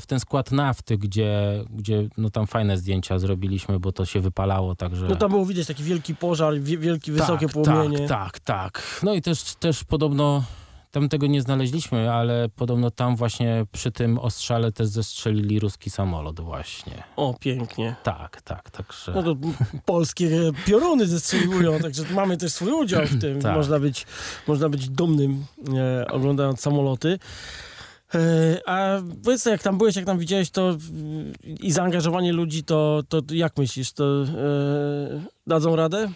w 0.00 0.02
ten 0.06 0.20
skład 0.20 0.52
nafty, 0.52 0.98
gdzie, 0.98 1.64
gdzie 1.70 2.08
no 2.18 2.30
tam 2.30 2.46
fajne 2.46 2.78
zdjęcia 2.78 3.18
zrobiliśmy, 3.18 3.80
bo 3.80 3.92
to 3.92 4.04
się 4.06 4.20
wypalało, 4.20 4.74
także... 4.74 5.06
No 5.08 5.16
tam 5.16 5.30
było 5.30 5.46
widać 5.46 5.66
taki 5.66 5.82
wielki 5.82 6.14
pożar, 6.14 6.60
wie- 6.60 6.78
wielkie, 6.78 7.12
wysokie 7.12 7.46
tak, 7.46 7.54
płomienie. 7.54 8.08
Tak, 8.08 8.08
tak, 8.08 8.40
tak. 8.40 9.00
No 9.02 9.14
i 9.14 9.22
też, 9.22 9.54
też 9.54 9.84
podobno, 9.84 10.42
tam 10.90 11.08
tego 11.08 11.26
nie 11.26 11.42
znaleźliśmy, 11.42 12.12
ale 12.12 12.48
podobno 12.56 12.90
tam 12.90 13.16
właśnie 13.16 13.66
przy 13.72 13.92
tym 13.92 14.18
ostrzale 14.18 14.72
też 14.72 14.86
zestrzelili 14.86 15.60
ruski 15.60 15.90
samolot 15.90 16.40
właśnie. 16.40 17.02
O, 17.16 17.34
pięknie. 17.40 17.96
Tak, 18.02 18.42
tak, 18.42 18.70
także... 18.70 19.12
No 19.14 19.22
to 19.22 19.36
polskie 19.84 20.30
pioruny 20.66 21.06
zestrzeliwują, 21.06 21.78
także 21.78 22.02
mamy 22.14 22.36
też 22.36 22.52
swój 22.52 22.72
udział 22.72 23.06
w 23.06 23.20
tym. 23.20 23.38
Tak. 23.48 23.56
Można, 23.56 23.78
być, 23.78 24.06
można 24.46 24.68
być 24.68 24.88
dumnym 24.88 25.44
e, 25.76 26.06
oglądając 26.06 26.60
samoloty. 26.60 27.18
E, 28.14 28.18
a 28.66 29.02
powiedz, 29.24 29.44
jak 29.44 29.62
tam 29.62 29.78
byłeś, 29.78 29.96
jak 29.96 30.04
tam 30.04 30.18
widziałeś 30.18 30.50
to 30.50 30.68
mm, 30.68 31.32
i 31.44 31.72
zaangażowanie 31.72 32.32
ludzi, 32.32 32.64
to, 32.64 33.02
to 33.08 33.22
jak 33.32 33.56
myślisz, 33.56 33.92
to 33.92 34.22
e, 34.22 34.26
dadzą 35.46 35.76
radę? 35.76 36.10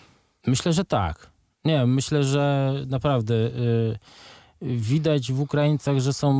Myślę, 0.46 0.72
że 0.72 0.85
tak. 0.85 1.30
Nie, 1.64 1.87
myślę, 1.87 2.24
że 2.24 2.74
naprawdę 2.87 3.35
y, 3.35 3.98
widać 4.62 5.33
w 5.33 5.40
Ukraińcach, 5.40 5.98
że 5.98 6.12
są 6.12 6.33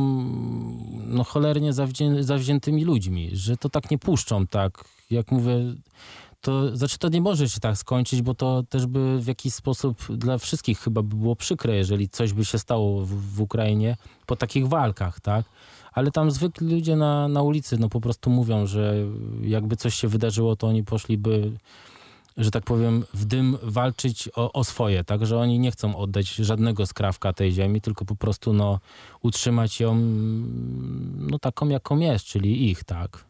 no, 1.07 1.23
cholernie 1.23 1.73
zawzię, 1.73 2.23
zawziętymi 2.23 2.85
ludźmi, 2.85 3.29
że 3.33 3.57
to 3.57 3.69
tak 3.69 3.91
nie 3.91 3.97
puszczą, 3.97 4.47
tak. 4.47 4.83
Jak 5.09 5.31
mówię, 5.31 5.75
to 6.41 6.77
znaczy 6.77 6.97
to 6.97 7.09
nie 7.09 7.21
może 7.21 7.49
się 7.49 7.59
tak 7.59 7.77
skończyć, 7.77 8.21
bo 8.21 8.33
to 8.33 8.63
też 8.69 8.85
by 8.85 9.19
w 9.21 9.27
jakiś 9.27 9.53
sposób 9.53 10.17
dla 10.17 10.37
wszystkich 10.37 10.79
chyba 10.79 11.01
by 11.01 11.15
było 11.15 11.35
przykre, 11.35 11.75
jeżeli 11.75 12.09
coś 12.09 12.33
by 12.33 12.45
się 12.45 12.59
stało 12.59 13.05
w, 13.05 13.35
w 13.35 13.41
Ukrainie 13.41 13.97
po 14.25 14.35
takich 14.35 14.67
walkach, 14.67 15.19
tak. 15.19 15.45
Ale 15.93 16.11
tam 16.11 16.31
zwykli 16.31 16.75
ludzie 16.75 16.95
na, 16.95 17.27
na 17.27 17.41
ulicy 17.41 17.77
no 17.77 17.89
po 17.89 18.01
prostu 18.01 18.29
mówią, 18.29 18.65
że 18.65 18.95
jakby 19.41 19.75
coś 19.75 19.95
się 19.95 20.07
wydarzyło, 20.07 20.55
to 20.55 20.67
oni 20.67 20.83
poszliby 20.83 21.51
że 22.37 22.51
tak 22.51 22.63
powiem, 22.63 23.03
w 23.13 23.25
dym 23.25 23.57
walczyć 23.63 24.29
o, 24.35 24.53
o 24.53 24.63
swoje, 24.63 25.03
tak, 25.03 25.25
że 25.25 25.37
oni 25.37 25.59
nie 25.59 25.71
chcą 25.71 25.95
oddać 25.95 26.35
żadnego 26.35 26.85
skrawka 26.85 27.33
tej 27.33 27.51
ziemi, 27.51 27.81
tylko 27.81 28.05
po 28.05 28.15
prostu 28.15 28.53
no, 28.53 28.79
utrzymać 29.21 29.79
ją 29.79 29.95
no, 31.17 31.39
taką, 31.39 31.69
jaką 31.69 31.99
jest, 31.99 32.25
czyli 32.25 32.69
ich, 32.69 32.83
tak. 32.83 33.25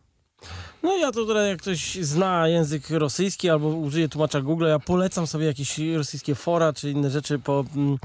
No 0.83 0.97
ja 0.97 1.11
to 1.11 1.25
tutaj, 1.25 1.49
jak 1.49 1.61
ktoś 1.61 1.95
zna 1.95 2.47
język 2.47 2.89
rosyjski 2.89 3.49
albo 3.49 3.67
użyje 3.67 4.09
tłumacza 4.09 4.41
Google, 4.41 4.65
ja 4.65 4.79
polecam 4.79 5.27
sobie 5.27 5.45
jakieś 5.45 5.79
rosyjskie 5.95 6.35
fora 6.35 6.73
czy 6.73 6.91
inne 6.91 7.09
rzeczy 7.09 7.39
po, 7.39 7.65
mm, 7.75 7.97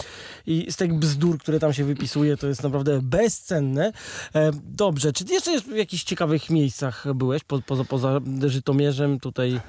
i 0.46 0.72
z 0.72 0.76
tych 0.76 0.94
bzdur, 0.94 1.38
które 1.38 1.60
tam 1.60 1.72
się 1.72 1.84
wypisuje, 1.84 2.36
to 2.36 2.46
jest 2.46 2.62
naprawdę 2.62 3.00
bezcenne. 3.02 3.92
E, 4.34 4.50
dobrze, 4.64 5.12
czy 5.12 5.24
jeszcze 5.30 5.60
w 5.60 5.76
jakichś 5.76 6.04
ciekawych 6.04 6.50
miejscach 6.50 7.04
byłeś, 7.14 7.44
po, 7.44 7.62
poza, 7.62 7.84
poza 7.84 8.20
Żytomierzem, 8.46 9.20
tutaj 9.20 9.60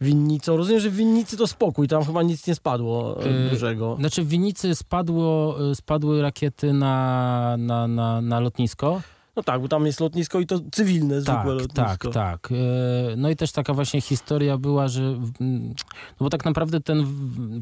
Winnicą? 0.00 0.56
Rozumiem, 0.56 0.80
że 0.80 0.90
w 0.90 0.96
Winnicy 0.96 1.36
to 1.36 1.46
spokój, 1.46 1.88
tam 1.88 2.04
chyba 2.04 2.22
nic 2.22 2.46
nie 2.46 2.54
spadło 2.54 3.22
e, 3.24 3.46
E, 3.46 3.50
dużego. 3.50 3.96
Znaczy 4.00 4.22
w 4.22 4.28
Winnicy 4.28 4.74
spadło, 4.74 5.56
spadły 5.74 6.22
rakiety 6.22 6.72
na, 6.72 7.56
na, 7.58 7.88
na, 7.88 8.20
na 8.20 8.40
lotnisko. 8.40 9.00
No 9.36 9.42
tak, 9.42 9.60
bo 9.62 9.68
tam 9.68 9.86
jest 9.86 10.00
lotnisko 10.00 10.40
i 10.40 10.46
to 10.46 10.60
cywilne, 10.72 11.20
zwykłe 11.20 11.36
Tak, 11.36 11.46
lotnisko. 11.46 12.10
tak, 12.10 12.12
tak. 12.12 12.52
E, 12.52 13.16
No 13.16 13.30
i 13.30 13.36
też 13.36 13.52
taka 13.52 13.74
właśnie 13.74 14.00
historia 14.00 14.58
była, 14.58 14.88
że 14.88 15.02
no 15.40 16.20
bo 16.20 16.30
tak 16.30 16.44
naprawdę 16.44 16.80
ten 16.80 17.06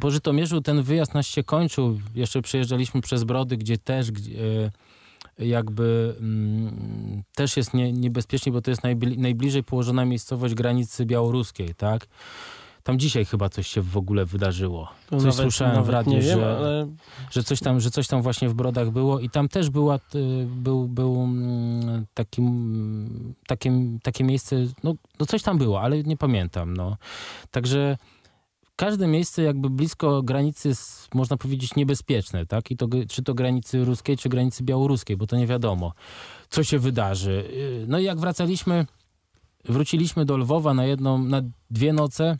po 0.01 0.11
Żytomierzu 0.11 0.61
ten 0.61 0.83
wyjazd 0.83 1.15
nasz 1.15 1.27
się 1.27 1.45
kończył. 1.45 1.99
Jeszcze 2.15 2.43
przejeżdżaliśmy 2.43 3.01
przez 3.01 3.25
Brody, 3.25 3.57
gdzie 3.57 3.79
też 3.79 4.11
gdzie, 4.11 4.33
e, 4.65 4.71
jakby 5.39 6.17
mm, 6.21 7.23
też 7.35 7.57
jest 7.57 7.75
nie, 7.75 7.93
niebezpiecznie, 7.93 8.53
bo 8.53 8.63
to 8.63 8.71
jest 8.71 8.83
najbli, 8.83 9.19
najbliżej 9.19 9.65
położona 9.65 10.05
miejscowość 10.05 10.55
granicy 10.55 11.07
białoruskiej, 11.07 11.75
tak? 11.75 12.07
Tam 12.83 12.99
dzisiaj 12.99 13.25
chyba 13.25 13.49
coś 13.49 13.67
się 13.67 13.83
w 13.83 13.97
ogóle 13.97 14.25
wydarzyło. 14.25 14.89
Coś 15.11 15.23
nawet- 15.23 15.35
słyszałem 15.35 15.75
w 15.75 15.77
nawet 15.77 15.93
radiu, 15.93 16.13
nie 16.13 16.21
wiem, 16.21 16.39
że, 16.39 16.57
ale 16.57 16.87
że 17.31 17.43
coś 17.43 17.61
tam, 17.61 17.81
że 17.81 17.91
coś 17.91 18.09
tam 18.09 18.23
właśnie 18.23 18.49
w 18.49 18.55
Brodach 18.55 18.91
było 18.91 19.21
i 19.21 19.31
tam 19.31 19.49
też 19.49 19.71
była, 19.71 19.97
y, 19.97 20.47
był, 20.47 20.89
był 20.89 21.23
mm, 21.25 22.07
taki, 22.15 22.43
mm, 22.43 23.35
takie, 23.47 23.73
takie 24.03 24.25
miejsce, 24.25 24.57
no, 24.85 24.95
no 25.21 25.27
coś 25.27 25.43
tam 25.43 25.59
było, 25.59 25.81
ale 25.81 26.03
nie 26.03 26.17
pamiętam, 26.17 26.75
no. 26.75 26.97
Także 27.51 27.97
każde 28.79 29.07
miejsce 29.07 29.43
jakby 29.43 29.71
blisko 29.71 30.23
granicy 30.23 30.69
jest, 30.69 31.15
można 31.15 31.37
powiedzieć, 31.37 31.75
niebezpieczne, 31.77 32.47
tak? 32.47 32.71
I 32.71 32.77
to, 32.77 32.87
czy 33.09 33.23
to 33.23 33.35
granicy 33.35 33.85
ruskiej, 33.85 34.17
czy 34.17 34.29
granicy 34.29 34.65
białoruskiej, 34.65 35.17
bo 35.17 35.27
to 35.27 35.37
nie 35.37 35.47
wiadomo, 35.47 35.93
co 36.51 36.65
się 36.65 36.79
wydarzy. 36.79 37.45
Y, 37.53 37.85
No 37.89 37.99
i 37.99 38.05
jak 38.05 38.21
wracaliśmy, 38.21 38.87
wróciliśmy 39.65 40.25
do 40.25 40.37
Lwowa 40.37 40.75
na 40.75 40.85
jedną, 40.85 41.19
na 41.19 41.43
dwie 41.71 41.93
noce, 41.93 42.39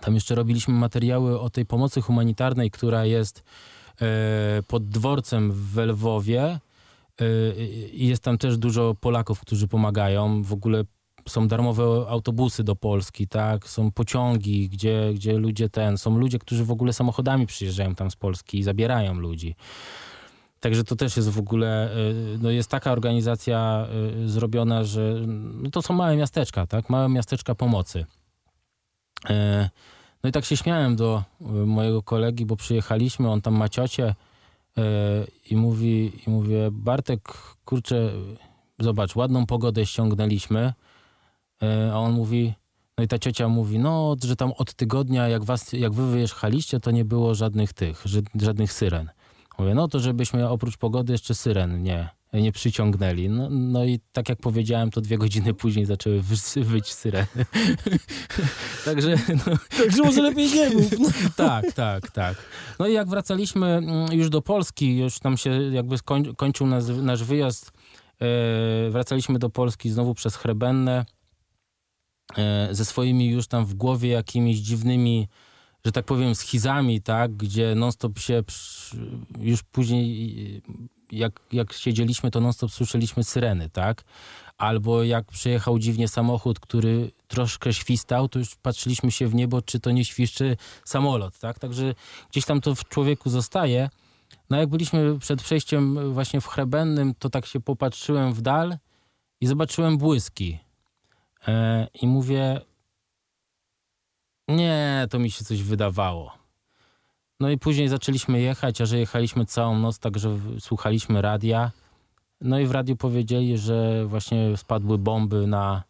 tam 0.00 0.14
jeszcze 0.14 0.34
robiliśmy 0.34 0.74
materiały 0.74 1.40
o 1.40 1.50
tej 1.50 1.66
pomocy 1.66 2.00
humanitarnej, 2.00 2.70
która 2.70 3.04
jest 3.04 3.42
pod 4.68 4.88
dworcem 4.88 5.52
w 5.52 5.76
Lwowie. 5.76 6.58
I 7.92 8.06
jest 8.06 8.22
tam 8.22 8.38
też 8.38 8.58
dużo 8.58 8.94
Polaków, 9.00 9.40
którzy 9.40 9.68
pomagają. 9.68 10.42
W 10.42 10.52
ogóle 10.52 10.84
są 11.28 11.48
darmowe 11.48 11.84
autobusy 12.08 12.64
do 12.64 12.76
Polski, 12.76 13.28
tak? 13.28 13.68
Są 13.68 13.90
pociągi, 13.90 14.68
gdzie, 14.68 15.10
gdzie 15.14 15.38
ludzie 15.38 15.68
ten, 15.68 15.98
są 15.98 16.18
ludzie, 16.18 16.38
którzy 16.38 16.64
w 16.64 16.70
ogóle 16.70 16.92
samochodami 16.92 17.46
przyjeżdżają 17.46 17.94
tam 17.94 18.10
z 18.10 18.16
Polski 18.16 18.58
i 18.58 18.62
zabierają 18.62 19.14
ludzi. 19.14 19.54
Także 20.60 20.84
to 20.84 20.96
też 20.96 21.16
jest 21.16 21.28
w 21.30 21.38
ogóle, 21.38 21.96
y, 21.96 22.38
no 22.42 22.50
jest 22.50 22.70
taka 22.70 22.92
organizacja 22.92 23.86
y, 24.24 24.28
zrobiona, 24.28 24.84
że 24.84 25.14
no 25.26 25.70
to 25.70 25.82
są 25.82 25.94
małe 25.94 26.16
miasteczka, 26.16 26.66
tak? 26.66 26.90
Małe 26.90 27.08
miasteczka 27.08 27.54
pomocy. 27.54 28.06
E, 29.30 29.70
no 30.22 30.28
i 30.28 30.32
tak 30.32 30.44
się 30.44 30.56
śmiałem 30.56 30.96
do 30.96 31.22
y, 31.40 31.44
mojego 31.44 32.02
kolegi, 32.02 32.46
bo 32.46 32.56
przyjechaliśmy, 32.56 33.30
on 33.30 33.40
tam 33.40 33.54
ma 33.54 33.68
ciocię 33.68 34.14
e, 34.76 34.84
i 35.50 35.56
mówi, 35.56 36.12
i 36.26 36.30
mówię, 36.30 36.68
Bartek, 36.72 37.20
kurczę, 37.64 38.10
zobacz, 38.78 39.16
ładną 39.16 39.46
pogodę 39.46 39.86
ściągnęliśmy, 39.86 40.72
a 41.92 41.98
on 41.98 42.12
mówi, 42.12 42.54
no 42.98 43.04
i 43.04 43.08
ta 43.08 43.18
ciocia 43.18 43.48
mówi, 43.48 43.78
no, 43.78 44.16
że 44.24 44.36
tam 44.36 44.52
od 44.52 44.74
tygodnia, 44.74 45.28
jak, 45.28 45.44
was, 45.44 45.72
jak 45.72 45.92
wy 45.92 46.10
wyjechaliście, 46.10 46.80
to 46.80 46.90
nie 46.90 47.04
było 47.04 47.34
żadnych 47.34 47.72
tych, 47.72 48.04
żadnych 48.34 48.72
syren. 48.72 49.10
Mówię, 49.58 49.74
no 49.74 49.88
to 49.88 50.00
żebyśmy 50.00 50.48
oprócz 50.48 50.76
pogody 50.76 51.12
jeszcze 51.12 51.34
syren 51.34 51.82
nie, 51.82 52.08
nie 52.32 52.52
przyciągnęli. 52.52 53.28
No, 53.28 53.48
no 53.50 53.84
i 53.84 54.00
tak 54.12 54.28
jak 54.28 54.38
powiedziałem, 54.38 54.90
to 54.90 55.00
dwie 55.00 55.18
godziny 55.18 55.54
później 55.54 55.86
zaczęły 55.86 56.22
wyć 56.56 56.92
syreny. 56.92 57.26
Także... 58.84 59.16
No. 59.28 59.56
Także 59.78 60.02
może 60.02 60.22
lepiej 60.22 60.52
nie 60.52 60.70
mów. 60.70 60.98
No. 60.98 61.08
tak, 61.46 61.72
tak, 61.72 62.10
tak. 62.10 62.36
No 62.78 62.86
i 62.86 62.92
jak 62.92 63.08
wracaliśmy 63.08 63.66
mm, 63.66 64.12
już 64.12 64.30
do 64.30 64.42
Polski, 64.42 64.98
już 64.98 65.18
tam 65.18 65.36
się 65.36 65.50
jakby 65.50 65.98
skoń, 65.98 66.34
kończył 66.36 66.66
nasz, 66.66 66.84
nasz 67.02 67.24
wyjazd, 67.24 67.72
e, 68.20 68.90
wracaliśmy 68.90 69.38
do 69.38 69.50
Polski 69.50 69.90
znowu 69.90 70.14
przez 70.14 70.36
Chrebennę, 70.36 70.92
e, 71.00 71.15
ze 72.70 72.84
swoimi 72.84 73.30
już 73.30 73.46
tam 73.46 73.66
w 73.66 73.74
głowie 73.74 74.08
jakimiś 74.08 74.58
dziwnymi 74.58 75.28
że 75.86 75.92
tak 75.92 76.04
powiem, 76.04 76.34
schizami, 76.34 77.02
tak, 77.02 77.36
gdzie 77.36 77.74
non-stop 77.74 78.18
się 78.18 78.42
już 79.40 79.62
później, 79.62 80.62
jak, 81.12 81.40
jak 81.52 81.72
siedzieliśmy, 81.72 82.30
to 82.30 82.40
non-stop 82.40 82.70
słyszeliśmy 82.70 83.24
syreny, 83.24 83.70
tak? 83.70 84.04
Albo 84.58 85.02
jak 85.02 85.26
przyjechał 85.26 85.78
dziwnie 85.78 86.08
samochód, 86.08 86.60
który 86.60 87.10
troszkę 87.28 87.72
świstał, 87.72 88.28
to 88.28 88.38
już 88.38 88.56
patrzyliśmy 88.56 89.10
się 89.10 89.28
w 89.28 89.34
niebo, 89.34 89.62
czy 89.62 89.80
to 89.80 89.90
nie 89.90 90.04
świszczy 90.04 90.56
samolot, 90.84 91.38
tak? 91.38 91.58
Także 91.58 91.94
gdzieś 92.30 92.44
tam 92.44 92.60
to 92.60 92.74
w 92.74 92.88
człowieku 92.88 93.30
zostaje. 93.30 93.90
No 94.50 94.56
jak 94.56 94.68
byliśmy 94.68 95.18
przed 95.18 95.42
przejściem 95.42 96.12
właśnie 96.12 96.40
w 96.40 96.46
Chrebennym, 96.46 97.14
to 97.18 97.30
tak 97.30 97.46
się 97.46 97.60
popatrzyłem 97.60 98.32
w 98.32 98.42
dal 98.42 98.78
i 99.40 99.46
zobaczyłem 99.46 99.98
błyski. 99.98 100.65
E, 101.48 101.86
I 102.02 102.06
mówię, 102.06 102.60
nie, 104.48 105.06
to 105.10 105.18
mi 105.18 105.30
się 105.30 105.44
coś 105.44 105.62
wydawało. 105.62 106.32
No 107.40 107.50
i 107.50 107.58
później 107.58 107.88
zaczęliśmy 107.88 108.40
jechać, 108.40 108.80
a 108.80 108.86
że 108.86 108.98
jechaliśmy 108.98 109.46
całą 109.46 109.78
noc, 109.78 109.98
także 109.98 110.38
słuchaliśmy 110.60 111.22
radia. 111.22 111.70
No 112.40 112.58
i 112.58 112.66
w 112.66 112.70
radiu 112.70 112.96
powiedzieli, 112.96 113.58
że 113.58 114.06
właśnie 114.06 114.56
spadły 114.56 114.98
bomby 114.98 115.46
na, 115.46 115.82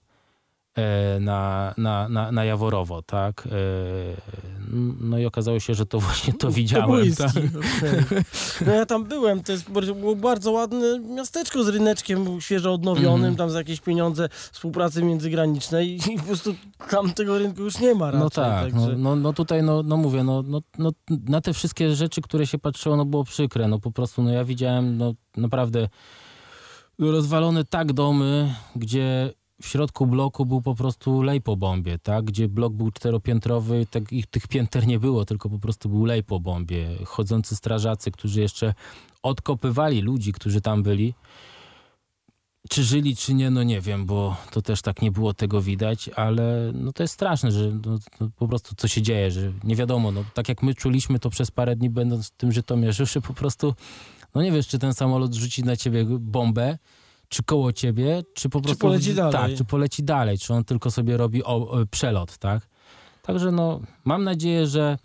na, 1.20 1.74
na, 1.76 2.08
na, 2.08 2.32
na 2.32 2.44
Jaworowo, 2.44 3.02
tak? 3.02 3.46
E, 3.46 3.50
no 5.00 5.18
i 5.18 5.26
okazało 5.26 5.60
się, 5.60 5.74
że 5.74 5.86
to 5.86 6.00
właśnie 6.00 6.32
to 6.32 6.50
widziałem. 6.50 7.14
Tak? 7.14 7.30
Okay. 7.30 8.24
No 8.66 8.72
ja 8.72 8.86
tam 8.86 9.04
byłem, 9.04 9.42
to 9.42 9.52
jest 9.52 9.70
było 9.70 10.16
bardzo 10.16 10.52
ładne 10.52 10.98
miasteczko 10.98 11.64
z 11.64 11.68
ryneczkiem 11.68 12.40
świeżo 12.40 12.72
odnowionym, 12.72 13.24
mm. 13.24 13.36
tam 13.36 13.50
za 13.50 13.58
jakieś 13.58 13.80
pieniądze 13.80 14.28
współpracy 14.52 15.02
międzygranicznej 15.02 15.98
i 16.12 16.18
po 16.18 16.24
prostu 16.24 16.54
tam 16.90 17.12
tego 17.12 17.38
rynku 17.38 17.62
już 17.62 17.78
nie 17.78 17.94
ma 17.94 18.06
raczej, 18.06 18.20
No 18.20 18.30
tak, 18.30 18.74
no, 18.74 18.80
także... 18.80 18.96
no, 18.96 19.10
no, 19.10 19.16
no 19.16 19.32
tutaj 19.32 19.62
no, 19.62 19.82
no 19.82 19.96
mówię, 19.96 20.24
no, 20.24 20.42
no, 20.42 20.60
no 20.78 20.90
na 21.28 21.40
te 21.40 21.52
wszystkie 21.52 21.94
rzeczy, 21.94 22.22
które 22.22 22.46
się 22.46 22.58
patrzyło, 22.58 22.96
no 22.96 23.04
było 23.04 23.24
przykre, 23.24 23.68
no 23.68 23.78
po 23.78 23.90
prostu 23.90 24.22
no 24.22 24.32
ja 24.32 24.44
widziałem 24.44 24.98
no 24.98 25.14
naprawdę 25.36 25.88
rozwalone 26.98 27.64
tak 27.64 27.92
domy, 27.92 28.54
gdzie 28.76 29.30
w 29.62 29.66
środku 29.66 30.06
bloku 30.06 30.46
był 30.46 30.62
po 30.62 30.74
prostu 30.74 31.22
lej 31.22 31.40
po 31.40 31.56
bombie, 31.56 31.98
tak? 32.02 32.24
Gdzie 32.24 32.48
blok 32.48 32.72
był 32.72 32.90
czteropiętrowy, 32.90 33.86
tak, 33.90 34.12
ich, 34.12 34.26
tych 34.26 34.48
pięter 34.48 34.86
nie 34.86 34.98
było, 34.98 35.24
tylko 35.24 35.50
po 35.50 35.58
prostu 35.58 35.88
był 35.88 36.04
lej 36.04 36.24
po 36.24 36.40
bombie. 36.40 36.86
Chodzący 37.04 37.56
strażacy, 37.56 38.10
którzy 38.10 38.40
jeszcze 38.40 38.74
odkopywali 39.22 40.02
ludzi, 40.02 40.32
którzy 40.32 40.60
tam 40.60 40.82
byli. 40.82 41.14
Czy 42.68 42.84
żyli, 42.84 43.16
czy 43.16 43.34
nie, 43.34 43.50
no 43.50 43.62
nie 43.62 43.80
wiem, 43.80 44.06
bo 44.06 44.36
to 44.50 44.62
też 44.62 44.82
tak 44.82 45.02
nie 45.02 45.10
było 45.10 45.34
tego 45.34 45.62
widać, 45.62 46.08
ale 46.08 46.72
no 46.74 46.92
to 46.92 47.02
jest 47.02 47.14
straszne, 47.14 47.52
że 47.52 47.70
no, 47.86 47.98
no 48.20 48.30
po 48.36 48.48
prostu 48.48 48.74
co 48.76 48.88
się 48.88 49.02
dzieje, 49.02 49.30
że 49.30 49.52
nie 49.64 49.76
wiadomo, 49.76 50.12
no 50.12 50.24
tak 50.34 50.48
jak 50.48 50.62
my 50.62 50.74
czuliśmy 50.74 51.18
to 51.18 51.30
przez 51.30 51.50
parę 51.50 51.76
dni 51.76 51.90
będąc 51.90 52.28
w 52.28 52.30
tym 52.30 52.52
Żytomierzu, 52.52 53.06
że 53.06 53.20
po 53.20 53.34
prostu, 53.34 53.74
no 54.34 54.42
nie 54.42 54.52
wiesz, 54.52 54.68
czy 54.68 54.78
ten 54.78 54.94
samolot 54.94 55.34
rzuci 55.34 55.64
na 55.64 55.76
ciebie 55.76 56.04
bombę, 56.20 56.78
czy 57.28 57.42
koło 57.42 57.72
ciebie, 57.72 58.22
czy 58.34 58.48
po 58.48 58.60
prostu... 58.60 58.76
Czy 58.76 58.80
poleci 58.80 59.14
dalej. 59.14 59.32
Tak, 59.32 59.58
czy 59.58 59.64
poleci 59.64 60.02
dalej, 60.04 60.38
czy 60.38 60.54
on 60.54 60.64
tylko 60.64 60.90
sobie 60.90 61.16
robi 61.16 61.44
o, 61.44 61.70
o, 61.70 61.86
przelot, 61.90 62.38
tak? 62.38 62.68
Także 63.22 63.52
no, 63.52 63.80
mam 64.04 64.24
nadzieję, 64.24 64.66
że 64.66 64.98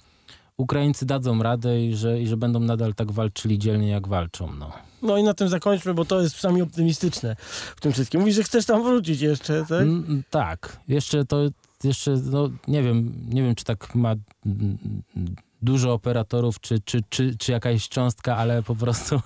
Ukraińcy 0.58 1.06
dadzą 1.06 1.44
radę 1.44 1.82
i 1.86 1.96
że, 1.96 2.22
i 2.22 2.28
że 2.28 2.38
będą 2.38 2.60
nadal 2.60 2.94
tak 2.94 3.12
walczyli 3.12 3.60
dzielnie, 3.60 3.90
jak 3.90 4.08
walczą, 4.08 4.54
no. 4.60 4.72
No 5.02 5.18
i 5.18 5.24
na 5.24 5.34
tym 5.34 5.50
zakończmy, 5.50 5.94
bo 5.94 6.06
to 6.06 6.22
jest 6.22 6.36
przynajmniej 6.36 6.64
optymistyczne 6.64 7.36
w 7.76 7.82
tym 7.82 7.92
wszystkim. 7.92 8.20
Mówisz, 8.20 8.36
że 8.36 8.44
chcesz 8.44 8.66
tam 8.66 8.84
wrócić 8.84 9.22
jeszcze, 9.22 9.62
tak? 9.62 9.82
Mm, 9.82 10.24
tak. 10.30 10.80
Jeszcze 10.88 11.26
to, 11.26 11.38
jeszcze, 11.84 12.18
no 12.32 12.50
nie 12.68 12.84
wiem, 12.84 13.14
nie 13.30 13.44
wiem, 13.44 13.56
czy 13.56 13.66
tak 13.66 13.96
ma 13.96 14.16
dużo 15.62 15.94
operatorów, 15.94 16.60
czy, 16.60 16.80
czy, 16.80 17.02
czy, 17.10 17.38
czy 17.38 17.52
jakaś 17.52 17.90
cząstka, 17.90 18.38
ale 18.38 18.64
po 18.64 18.76
prostu 18.76 19.22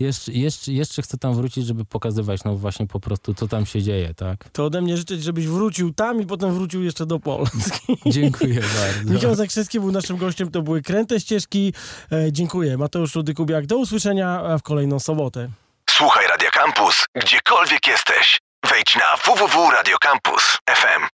jeszcze, 0.00 0.32
jeszcze, 0.32 0.72
jeszcze 0.72 1.02
chcę 1.02 1.18
tam 1.18 1.34
wrócić, 1.34 1.66
żeby 1.66 1.84
pokazywać 1.84 2.44
no 2.44 2.56
właśnie 2.56 2.86
po 2.86 3.00
prostu, 3.00 3.34
co 3.34 3.48
tam 3.48 3.66
się 3.66 3.82
dzieje, 3.82 4.14
tak? 4.14 4.48
To 4.52 4.64
ode 4.64 4.80
mnie 4.80 4.96
życzę, 4.96 5.16
żebyś 5.16 5.46
wrócił 5.46 5.94
tam 5.94 6.20
i 6.20 6.26
potem 6.26 6.54
wrócił 6.54 6.82
jeszcze 6.82 7.06
do 7.06 7.20
Polski. 7.20 7.98
Dziękuję 8.06 8.60
bardzo. 8.60 9.14
Michał 9.14 9.34
Zakrzewski 9.34 9.80
był 9.80 9.92
naszym 9.92 10.16
gościem, 10.16 10.50
to 10.50 10.62
były 10.62 10.82
Kręte 10.82 11.20
Ścieżki. 11.20 11.72
E, 12.12 12.32
dziękuję. 12.32 12.78
Mateusz 12.78 13.14
Rudy-Kubiak, 13.14 13.66
do 13.66 13.78
usłyszenia 13.78 14.58
w 14.58 14.62
kolejną 14.62 15.00
sobotę. 15.00 15.48
Słuchaj 15.90 16.26
Radio 16.26 16.50
Campus, 16.50 17.04
gdziekolwiek 17.14 17.86
jesteś. 17.86 18.40
Wejdź 18.70 18.96
na 18.96 19.16
www.radiocampus.fm. 19.16 21.02